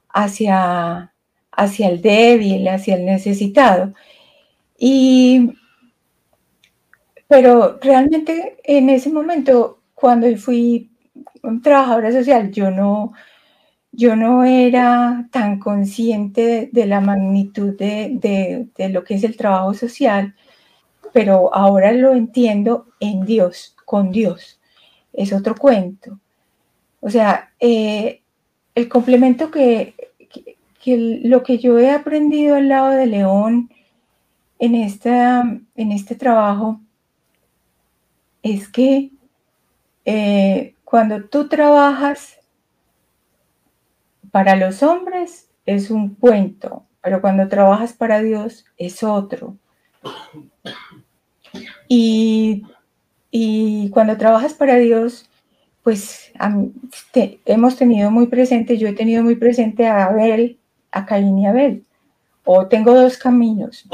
[0.10, 1.14] hacia,
[1.52, 3.94] hacia el débil, hacia el necesitado.
[4.78, 5.54] Y,
[7.28, 10.90] pero realmente en ese momento, cuando fui
[11.62, 13.14] trabajadora social, yo no,
[13.92, 20.36] yo no era tan consciente de, la magnitud de, lo que es el trabajo social,
[21.14, 24.60] pero ahora lo entiendo en Dios, con Dios.
[25.14, 26.20] Es otro cuento.
[27.00, 28.22] O sea, eh,
[28.76, 29.96] el complemento que,
[30.86, 33.70] lo que yo he aprendido al lado de León
[34.60, 35.42] en, esta,
[35.76, 36.80] en este trabajo
[38.44, 39.12] es que
[40.06, 42.40] eh, cuando tú trabajas
[44.32, 49.58] para los hombres es un cuento, pero cuando trabajas para Dios es otro.
[51.90, 52.64] Y,
[53.92, 55.30] cuando trabajas para Dios,
[55.84, 56.32] pues
[57.44, 60.58] hemos tenido muy presente, yo he tenido muy presente a Abel,
[60.92, 61.84] a Caín y Abel.
[62.46, 63.86] O tengo dos caminos,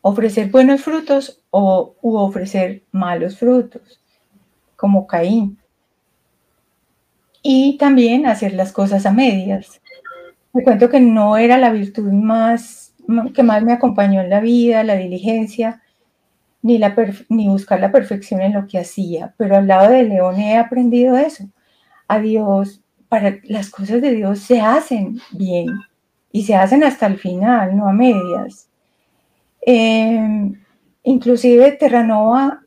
[0.00, 3.99] ofrecer buenos frutos o ofrecer malos frutos
[4.80, 5.58] como Caín.
[7.42, 9.80] Y también hacer las cosas a medias.
[10.52, 12.90] Me cuento que no era la virtud más
[13.34, 15.82] que más me acompañó en la vida, la diligencia,
[16.62, 16.94] ni, la
[17.28, 21.16] ni buscar la perfección en lo que hacía, pero al lado de León he aprendido
[21.16, 21.44] eso.
[22.08, 25.66] A Dios, para las cosas de Dios se hacen bien
[26.32, 28.68] y se hacen hasta el final, no a medias.
[29.66, 30.52] Eh,
[31.02, 32.62] inclusive Terranova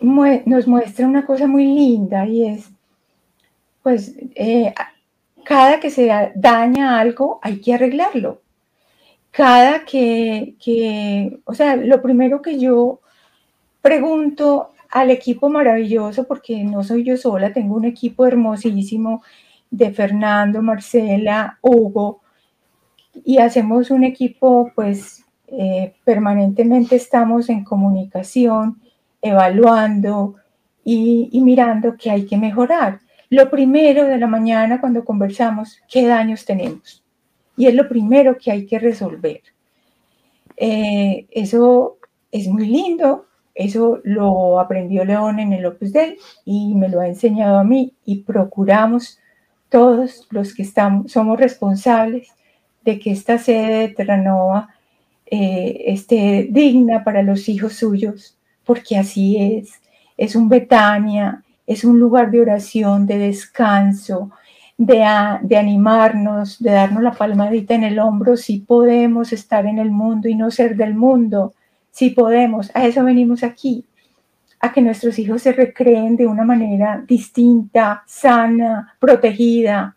[0.00, 2.70] nos muestra una cosa muy linda y es,
[3.82, 4.72] pues, eh,
[5.44, 8.42] cada que se daña algo hay que arreglarlo.
[9.30, 13.00] Cada que, que, o sea, lo primero que yo
[13.82, 19.22] pregunto al equipo maravilloso, porque no soy yo sola, tengo un equipo hermosísimo
[19.70, 22.20] de Fernando, Marcela, Hugo,
[23.24, 28.80] y hacemos un equipo, pues, eh, permanentemente estamos en comunicación
[29.22, 30.36] evaluando
[30.84, 33.00] y, mirando qué hay que mejorar.
[33.28, 37.04] Lo primero de la mañana cuando conversamos, ¿qué daños tenemos?
[37.56, 39.42] Y es lo primero que hay que resolver.
[40.56, 41.98] Eh, eso
[42.32, 47.08] es muy lindo, eso lo aprendió León en el Opus Dei y me lo ha
[47.08, 49.18] enseñado a mí y procuramos
[49.68, 52.28] todos los que estamos, somos responsables
[52.82, 54.70] de que esta sede de Terranova
[55.26, 58.37] eh, esté digna para los hijos suyos
[58.68, 59.80] porque así es.
[60.18, 64.30] Es un Betania, es un lugar de oración, de descanso,
[64.76, 65.06] de,
[65.40, 70.28] de, animarnos, de darnos la palmadita en el hombro, si podemos estar en el mundo
[70.28, 71.54] y no ser del mundo,
[71.90, 73.86] si podemos, a eso venimos aquí,
[74.60, 79.96] a que nuestros hijos se recreen de una manera distinta, sana, protegida.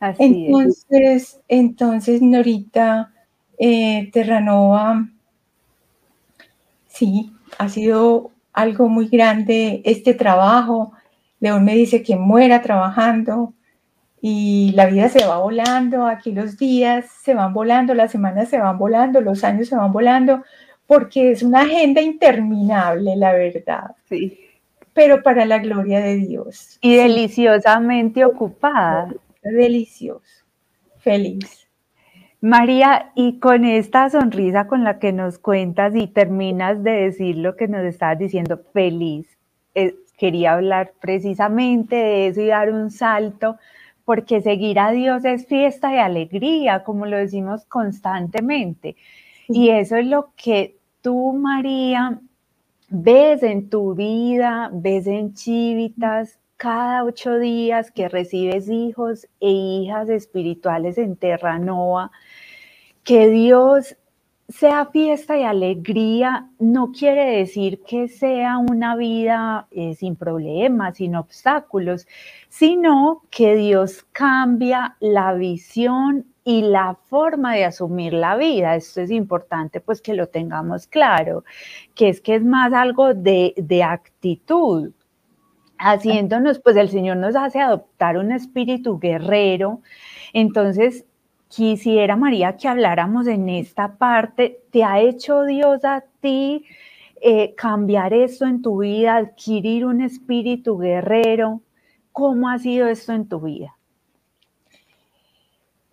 [0.00, 3.12] Así entonces, entonces, Norita
[3.56, 5.06] eh, Terranova
[6.94, 10.92] Sí, ha sido algo muy grande este trabajo.
[11.40, 13.52] León me dice que muera trabajando
[14.20, 18.60] y la vida se va volando, aquí los días se van volando, las semanas se
[18.60, 20.44] van volando, los años se van volando,
[20.86, 23.96] porque es una agenda interminable, la verdad.
[24.08, 24.38] Sí.
[24.92, 26.78] Pero para la gloria de Dios.
[26.80, 29.12] Y deliciosamente ocupada.
[29.42, 30.44] Delicioso.
[30.98, 31.63] Feliz.
[32.44, 37.56] María, y con esta sonrisa con la que nos cuentas y terminas de decir lo
[37.56, 39.26] que nos estabas diciendo, feliz,
[39.74, 43.56] eh, quería hablar precisamente de eso y dar un salto,
[44.04, 48.94] porque seguir a Dios es fiesta y alegría, como lo decimos constantemente.
[49.48, 52.20] Y eso es lo que tú, María,
[52.90, 60.08] ves en tu vida, ves en Chivitas, cada ocho días que recibes hijos e hijas
[60.08, 62.10] espirituales en Terranova,
[63.02, 63.96] que Dios
[64.48, 71.16] sea fiesta y alegría no quiere decir que sea una vida eh, sin problemas, sin
[71.16, 72.06] obstáculos,
[72.48, 78.76] sino que Dios cambia la visión y la forma de asumir la vida.
[78.76, 81.44] Esto es importante pues que lo tengamos claro,
[81.94, 84.92] que es que es más algo de, de actitud.
[85.86, 89.82] Haciéndonos, pues el Señor nos hace adoptar un espíritu guerrero.
[90.32, 91.04] Entonces,
[91.48, 94.62] quisiera, María, que habláramos en esta parte.
[94.70, 96.64] ¿Te ha hecho Dios a ti
[97.20, 101.60] eh, cambiar esto en tu vida, adquirir un espíritu guerrero?
[102.12, 103.76] ¿Cómo ha sido esto en tu vida?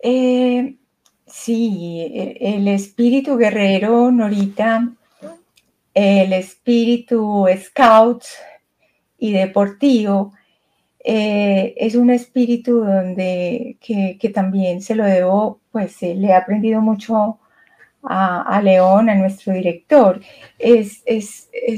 [0.02, 0.74] Eh,
[1.26, 4.90] sí, e, el espíritu guerrero, Norita,
[5.92, 8.24] el espíritu scout
[9.22, 10.32] y deportivo,
[11.04, 17.38] eh, es un espíritu donde que, también se lo debo, pues le he aprendido mucho
[18.02, 20.20] a, León, a nuestro director.
[20.58, 21.04] Es,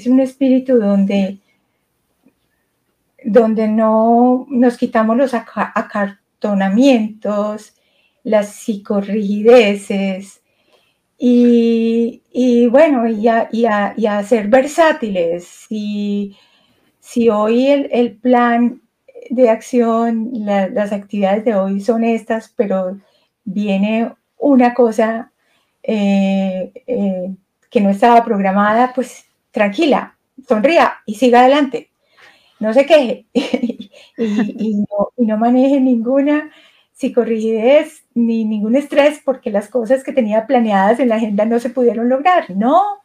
[0.06, 1.36] un espíritu donde,
[3.24, 7.74] donde no nos quitamos los acartonamientos,
[8.22, 10.40] las psicorrigideces,
[11.18, 15.46] y, y, bueno, y a, y, a, ser versátiles.
[15.68, 16.34] Si,
[17.04, 18.80] si hoy el, plan
[19.28, 22.98] de acción, las actividades de hoy son estas, pero
[23.44, 25.30] viene una cosa
[25.82, 27.30] eh, eh,
[27.70, 30.16] que no estaba programada, pues tranquila,
[30.48, 31.90] sonría y siga adelante.
[32.58, 36.50] No se queje y, no, y, no, maneje ninguna
[36.94, 41.68] psicorrigidez ni ningún estrés porque las cosas que tenía planeadas en la agenda no se
[41.68, 42.48] pudieron lograr.
[42.56, 43.03] No,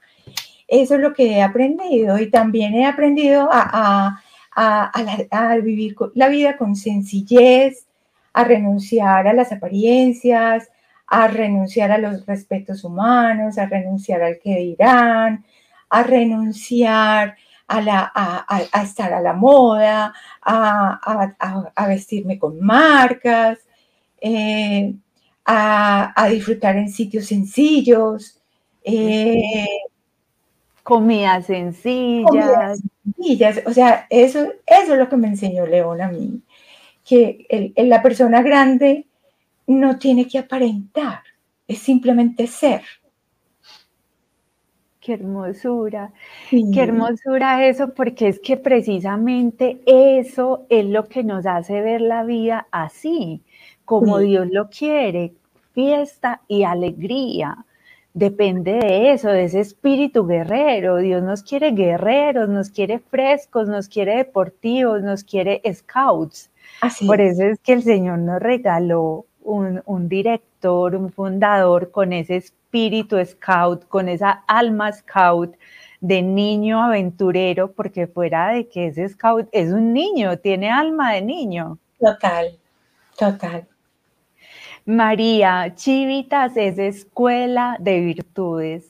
[0.69, 4.21] eso es lo que he aprendido y también he aprendido a
[4.59, 7.85] a, vivir la vida con sencillez,
[8.33, 10.69] a renunciar a las apariencias,
[11.07, 15.45] a renunciar a los respetos humanos, a renunciar al que dirán,
[15.89, 17.35] a renunciar
[17.67, 23.59] a, la, a, estar a la moda, a, vestirme con marcas,
[24.21, 24.93] eh,
[25.45, 28.39] a, disfrutar en sitios sencillos.
[28.83, 29.67] Eh,
[30.89, 32.81] comidas sencillas.
[33.67, 36.41] O sea, eso, eso es lo que me enseñó León a mí,
[37.05, 39.05] que la persona grande
[39.67, 41.21] no tiene que aparentar,
[41.67, 42.81] es simplemente ser.
[44.99, 46.11] Qué hermosura,
[46.49, 52.23] qué hermosura eso, porque es que precisamente eso es lo que nos hace ver la
[52.23, 53.43] vida así,
[53.85, 55.33] como Dios lo quiere,
[55.73, 57.63] fiesta y alegría
[58.13, 60.97] depende de eso, de ese espíritu guerrero.
[60.97, 66.49] Dios nos quiere guerreros, nos quiere frescos, nos quiere deportivos, nos quiere scouts.
[67.05, 73.17] Por eso es que el Señor nos regaló un, director, un fundador con ese espíritu
[73.25, 75.55] scout, con esa alma scout
[76.01, 81.21] de niño aventurero, porque fuera de que ese scout es un niño, tiene alma de
[81.21, 81.77] niño.
[81.99, 82.57] Total,
[83.17, 83.67] total.
[84.89, 88.89] María, Chivitas es escuela de virtudes.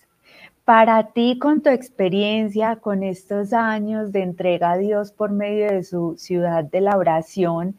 [0.64, 5.84] Para ti, con tu experiencia, con estos años de entrega a Dios por medio de
[5.84, 7.78] su ciudad de la oración,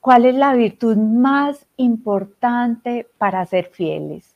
[0.00, 4.34] ¿cuál es la virtud más importante para ser fieles?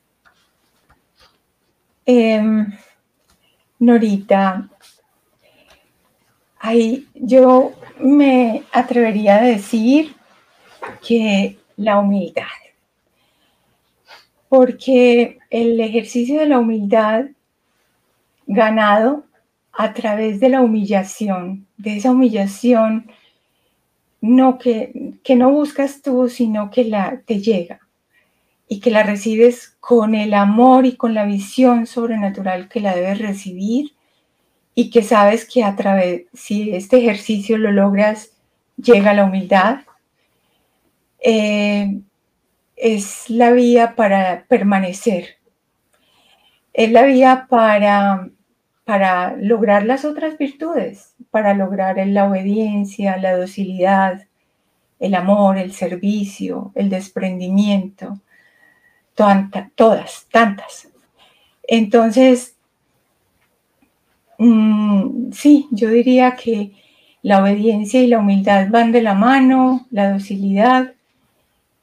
[2.05, 2.71] Em,
[3.79, 4.69] Norita,
[6.59, 10.15] ahí yo me atrevería a decir
[11.01, 12.62] que la humildad
[14.53, 17.25] porque el ejercicio de la humildad
[18.45, 19.23] ganado
[19.71, 23.09] a través de la humillación, de esa humillación
[24.21, 27.79] no que, que no buscas tú, sino que la, te llega
[28.67, 33.17] y que la recibes con el amor y con la visión sobrenatural que la debes
[33.17, 33.93] recibir
[34.75, 38.29] y que sabes que a través, si este ejercicio lo logras,
[38.77, 39.79] llega la humildad.
[41.21, 42.01] Eh,
[42.75, 45.37] es la vía para permanecer,
[46.73, 48.29] es la vía para,
[48.83, 54.27] para lograr las otras virtudes, para lograr la obediencia, la docilidad,
[54.99, 58.19] el amor, el servicio, el desprendimiento,
[59.15, 60.89] todas, tantas.
[61.63, 62.55] Entonces,
[64.37, 66.71] mm, sí, yo diría que
[67.21, 70.93] la obediencia y la humildad van de la mano, la docilidad,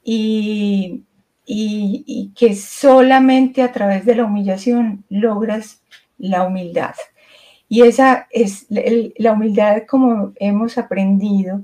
[0.02, 1.04] y,
[1.46, 5.82] y, que solamente a través de la humillación logras
[6.18, 6.94] la humildad.
[7.68, 11.62] Y esa es la humildad como hemos aprendido,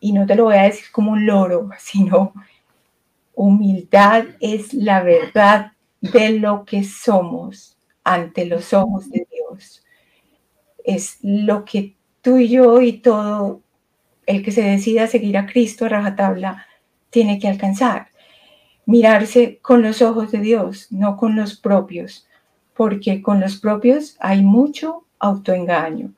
[0.00, 2.32] y no te lo voy a decir como un loro, sino
[3.34, 9.82] humildad es la verdad de lo que somos ante los ojos de Dios.
[10.84, 13.62] Es lo que tú y yo y todo
[14.26, 16.66] el que se decida seguir a Cristo a rajatabla
[17.14, 18.08] tiene que alcanzar
[18.86, 22.26] mirarse con los ojos de Dios, no con los propios,
[22.74, 26.12] porque con los propios hay mucho autoengaño.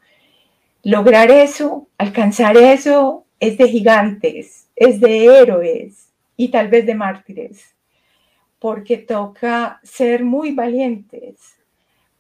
[0.82, 7.74] Lograr eso, alcanzar eso, es de gigantes, es de héroes y tal vez de mártires,
[8.59, 11.59] porque toca ser muy valientes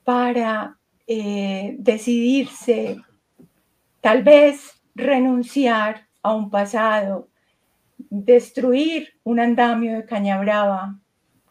[0.04, 2.98] para eh, decidirse,
[4.02, 7.28] tal vez renunciar a un pasado,
[7.98, 10.98] destruir un andamio de caña brava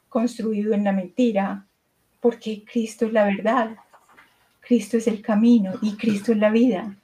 [0.10, 1.68] construido en la mentira,
[2.20, 3.76] porque Cristo es la verdad,
[4.62, 6.96] Cristo es el camino y Cristo es la vida.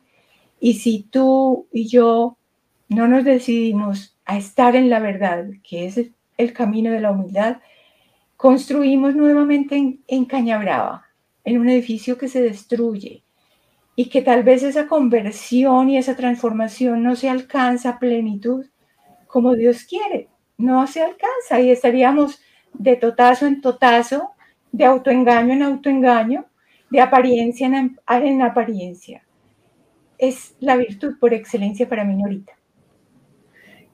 [0.59, 2.37] Y si tú y yo
[2.87, 5.99] no nos decidimos a estar en la verdad, que es
[6.37, 7.57] el camino de la humildad,
[8.37, 11.05] construimos nuevamente en, en Caña Brava,
[11.43, 13.23] en un edificio que se destruye
[13.95, 18.65] y que tal vez esa conversión y esa transformación no se alcanza a plenitud
[19.31, 20.27] como Dios quiere.
[20.57, 22.41] No se alcanza y estaríamos
[22.73, 24.31] de totazo en totazo,
[24.71, 26.45] de autoengaño en autoengaño,
[26.89, 29.23] de apariencia en, apariencia.
[30.17, 32.53] Es la virtud por excelencia para mí, Norita.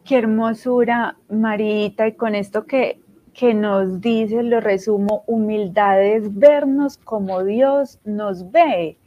[0.03, 2.99] Qué hermosura, Marita, y con esto que,
[3.33, 8.97] que nos dice, lo resumo, humildad es vernos como Dios nos ve,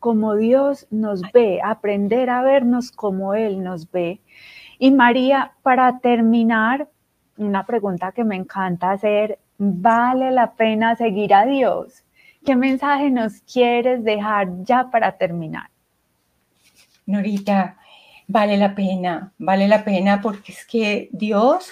[0.00, 4.20] como Dios nos ve, aprender a vernos como Él nos ve.
[4.78, 6.88] Y María, para terminar,
[7.36, 12.04] una pregunta que me encanta hacer, ¿vale la pena seguir a Dios?
[12.44, 15.70] ¿Qué mensaje nos quieres dejar ya para terminar?
[17.06, 17.78] Norita,
[18.26, 21.70] vale la pena, vale la pena porque es que Dios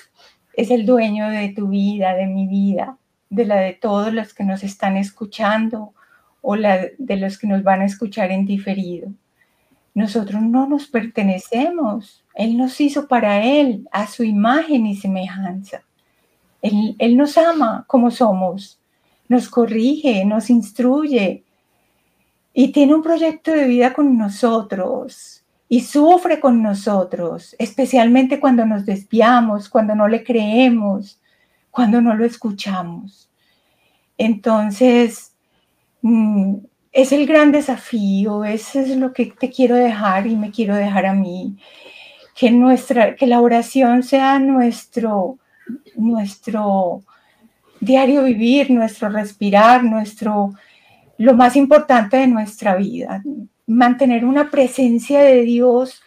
[0.55, 2.97] es el dueño de tu vida, de mi vida,
[3.31, 5.95] de la de todos los que nos están escuchando
[6.43, 9.11] o la de los que nos van a escuchar en diferido.
[9.95, 12.25] Nosotros no nos pertenecemos.
[12.35, 15.83] Él nos hizo para Él, a su imagen y semejanza.
[16.63, 18.81] Él, él nos ama como somos,
[19.29, 21.45] nos corrige, nos instruye
[22.55, 28.85] y tiene un proyecto de vida con nosotros y sufre con nosotros, especialmente cuando nos
[28.85, 31.19] desviamos, cuando no le creemos,
[31.71, 33.31] cuando no lo escuchamos.
[34.19, 35.33] Entonces,
[36.03, 36.57] mm,
[36.93, 41.07] es el gran desafío, eso es lo que te quiero dejar y me quiero dejar
[41.07, 41.57] a mí,
[42.37, 45.39] que, nuestra, que la oración sea nuestro,
[45.97, 47.03] nuestro
[47.81, 50.53] diario vivir, nuestro respirar, nuestro,
[51.17, 53.23] lo más importante de nuestra vida,
[53.67, 56.03] mantener una presencia de Dios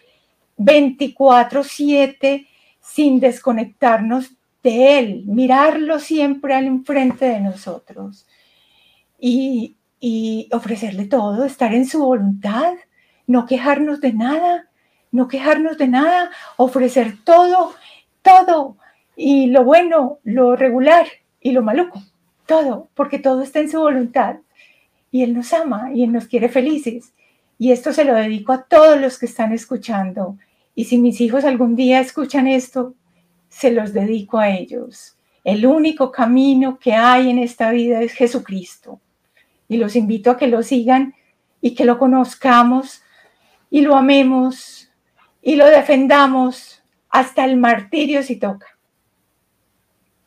[0.56, 2.46] 24/7
[2.80, 4.30] sin desconectarnos
[4.62, 8.26] de Él, mirarlo siempre al enfrente de nosotros.
[9.18, 12.74] Y, y ofrecerle todo, estar en su voluntad,
[13.26, 14.68] no quejarnos de nada,
[15.10, 17.74] no quejarnos de nada, ofrecer todo,
[18.22, 18.76] todo,
[19.16, 21.06] y lo bueno, lo regular
[21.40, 22.02] y lo maluco,
[22.44, 24.36] todo, porque todo está en su voluntad.
[25.10, 27.14] Y Él nos ama y Él nos quiere felices.
[27.58, 30.36] Y esto se lo dedico a todos los que están escuchando.
[30.74, 32.94] Y si mis hijos algún día escuchan esto,
[33.48, 35.16] se los dedico a ellos.
[35.42, 39.00] El único camino que hay en esta vida es Jesucristo
[39.68, 41.14] y los invito a que lo sigan
[41.60, 43.02] y que lo conozcamos
[43.70, 44.90] y lo amemos
[45.42, 48.66] y lo defendamos hasta el martirio si toca.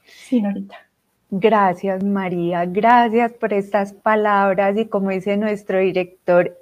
[0.06, 0.76] Señorita.
[1.32, 6.58] Gracias María, gracias por estas palabras y como dice nuestro director,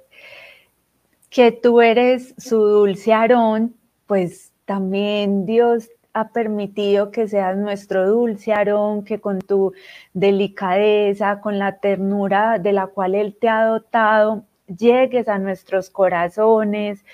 [1.30, 3.74] que tú eres su dulce Aarón,
[4.06, 5.88] pues también Dios
[6.20, 9.72] ha permitido que seas nuestro dulce Aarón, que con tu
[10.12, 17.04] delicadeza, con la ternura de la cual Él te ha dotado, llegues a nuestros corazones,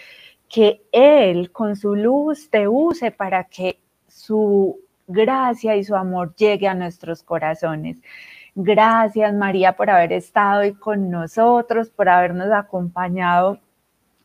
[0.48, 3.78] que Él con su luz te use para que
[4.08, 7.98] su gracia y su amor llegue a nuestros corazones.
[8.54, 13.58] Gracias María por haber estado hoy con nosotros, por habernos acompañado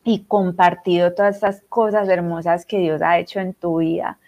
[0.04, 4.18] y compartido todas estas cosas hermosas que Dios ha hecho en tu vida.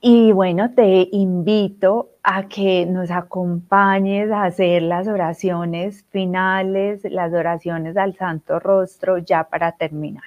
[0.00, 7.96] Y bueno, te invito a que nos acompañes a hacer las oraciones finales, las oraciones
[7.96, 10.22] al Santo Rostro ya para terminar.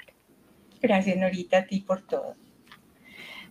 [0.82, 2.36] Gracias, Norita, a ti por todo.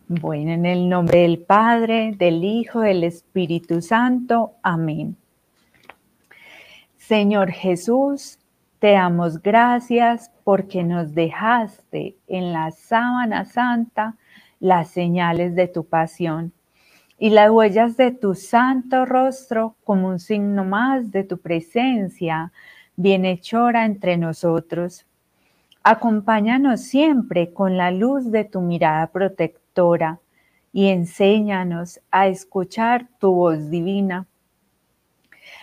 [0.08, 4.56] Bueno, en el nombre del Padre, del Hijo, del Espíritu Santo.
[4.62, 5.16] Amén.
[6.96, 8.38] Señor Jesús,
[8.78, 14.16] te damos gracias porque nos dejaste en la sábana santa
[14.60, 16.52] las señales de tu pasión
[17.18, 22.52] y las huellas de tu santo rostro como un signo más de tu presencia
[22.96, 25.06] bienhechora entre nosotros.
[25.82, 30.20] Acompáñanos siempre con la luz de tu mirada protectora
[30.72, 34.26] y enséñanos a escuchar tu voz divina.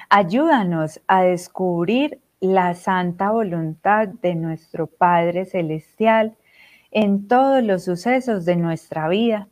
[0.10, 6.36] Ayúdanos a descubrir la santa voluntad de nuestro Padre Celestial
[7.00, 9.48] en todos los sucesos de nuestra vida.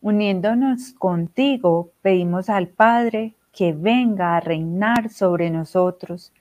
[0.00, 6.32] Uniéndonos contigo, pedimos al Padre que venga a reinar sobre nosotros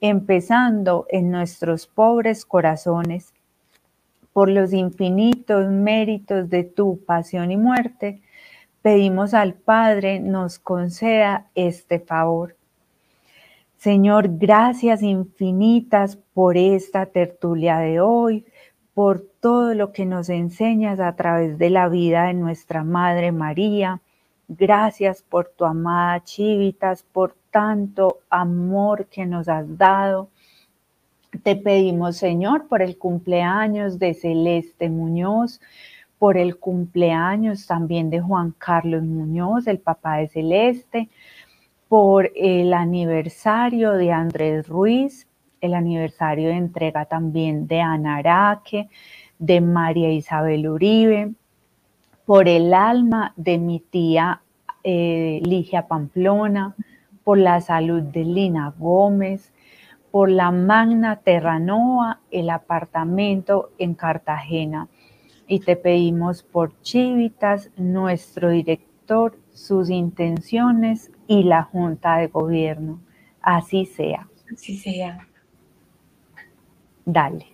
[0.00, 3.34] empezando en nuestros pobres corazones.
[4.32, 8.22] Por los infinitos méritos de tu pasión y muerte,
[8.80, 12.56] pedimos al Padre nos conceda este favor.
[13.76, 18.46] Señor, gracias infinitas por esta tertulia de hoy,
[18.94, 24.00] por todo lo que nos enseñas a través de la vida de nuestra Madre María.
[24.48, 30.28] Gracias por tu amada Chivitas, por tanto amor que nos has dado.
[31.42, 35.60] Te pedimos, Señor, por el cumpleaños de Celeste Muñoz,
[36.18, 41.08] por el cumpleaños también de Juan Carlos Muñoz, el papá de Celeste,
[41.88, 45.26] por el aniversario de Andrés Ruiz,
[45.62, 48.88] el aniversario de entrega también de Ana Araque,
[49.38, 51.32] de María Isabel Uribe,
[52.26, 54.42] por el alma de mi tía
[54.82, 56.74] eh, Ligia Pamplona,
[57.24, 59.52] por la salud de Lina Gómez,
[60.10, 64.88] por la Magna Terranoa, el apartamento en Cartagena.
[65.46, 73.00] Y te pedimos por Chivitas, nuestro director, sus intenciones y la Junta de Gobierno.
[73.40, 74.28] Así sea.
[74.52, 75.28] Así sea.
[77.04, 77.46] Dale.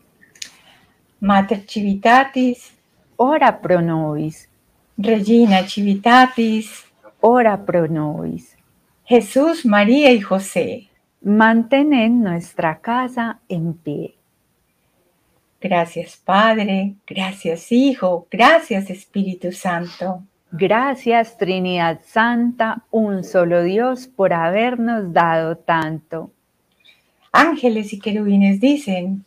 [1.20, 2.72] Mater Civitatis.
[3.16, 4.49] Ora pro nobis.
[4.96, 6.84] Regina Civitatis.
[7.20, 8.57] Ora pro nobis.
[9.05, 10.88] Jesús, María y José.
[11.22, 14.18] Mantenen nuestra casa en pie.
[15.61, 20.22] Gracias Padre, gracias Hijo, gracias Espíritu Santo.
[20.53, 26.30] Gracias Trinidad Santa, un solo Dios, por habernos dado tanto.
[27.32, 29.24] Ángeles y querubines dicen,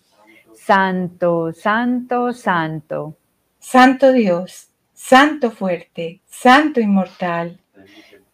[0.66, 3.18] Santo, Santo, Santo.
[3.59, 7.62] Santo Dios, Santo fuerte, Santo inmortal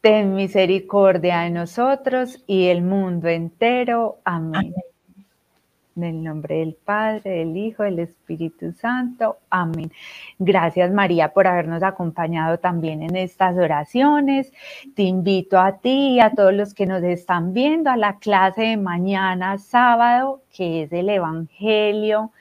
[0.01, 4.21] ten misericordia de nosotros y el mundo entero.
[4.23, 4.73] Amén.
[5.97, 9.37] En el nombre del Padre, del Hijo, del Espíritu Santo.
[9.49, 9.91] Amén.
[10.37, 14.53] Gracias María por habernos acompañado también en estas oraciones.
[14.95, 18.61] Te invito a ti y a todos los que nos están viendo a la clase
[18.61, 22.31] de mañana sábado, que es el Evangelio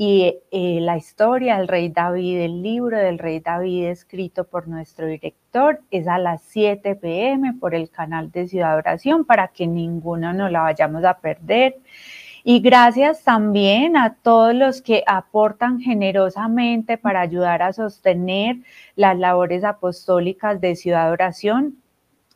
[0.00, 5.06] y eh, la historia del rey David, el libro del rey David escrito por nuestro
[5.06, 10.32] director, es a las 7 pm por el canal de Ciudad Oración para que ninguno
[10.32, 11.78] nos la vayamos a perder.
[12.44, 18.56] Y gracias también a todos los que aportan generosamente para ayudar a sostener
[18.96, 21.76] las labores apostólicas de Ciudad Oración.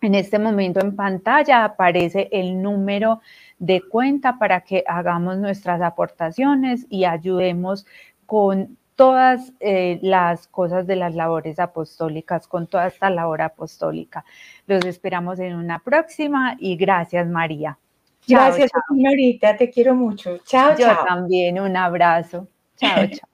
[0.01, 3.21] En este momento en pantalla aparece el número
[3.59, 7.87] de cuenta para que hagamos nuestras aportaciones y ayudemos
[8.27, 14.25] con todas eh, las cosas de las labores apostólicas, con toda esta labor apostólica.
[14.67, 17.79] Los esperamos en una próxima y gracias María.
[18.27, 20.39] Gracias, señorita, te quiero mucho.
[20.39, 22.49] Chao, Yo también, un abrazo.
[22.77, 23.29] Chao, chao.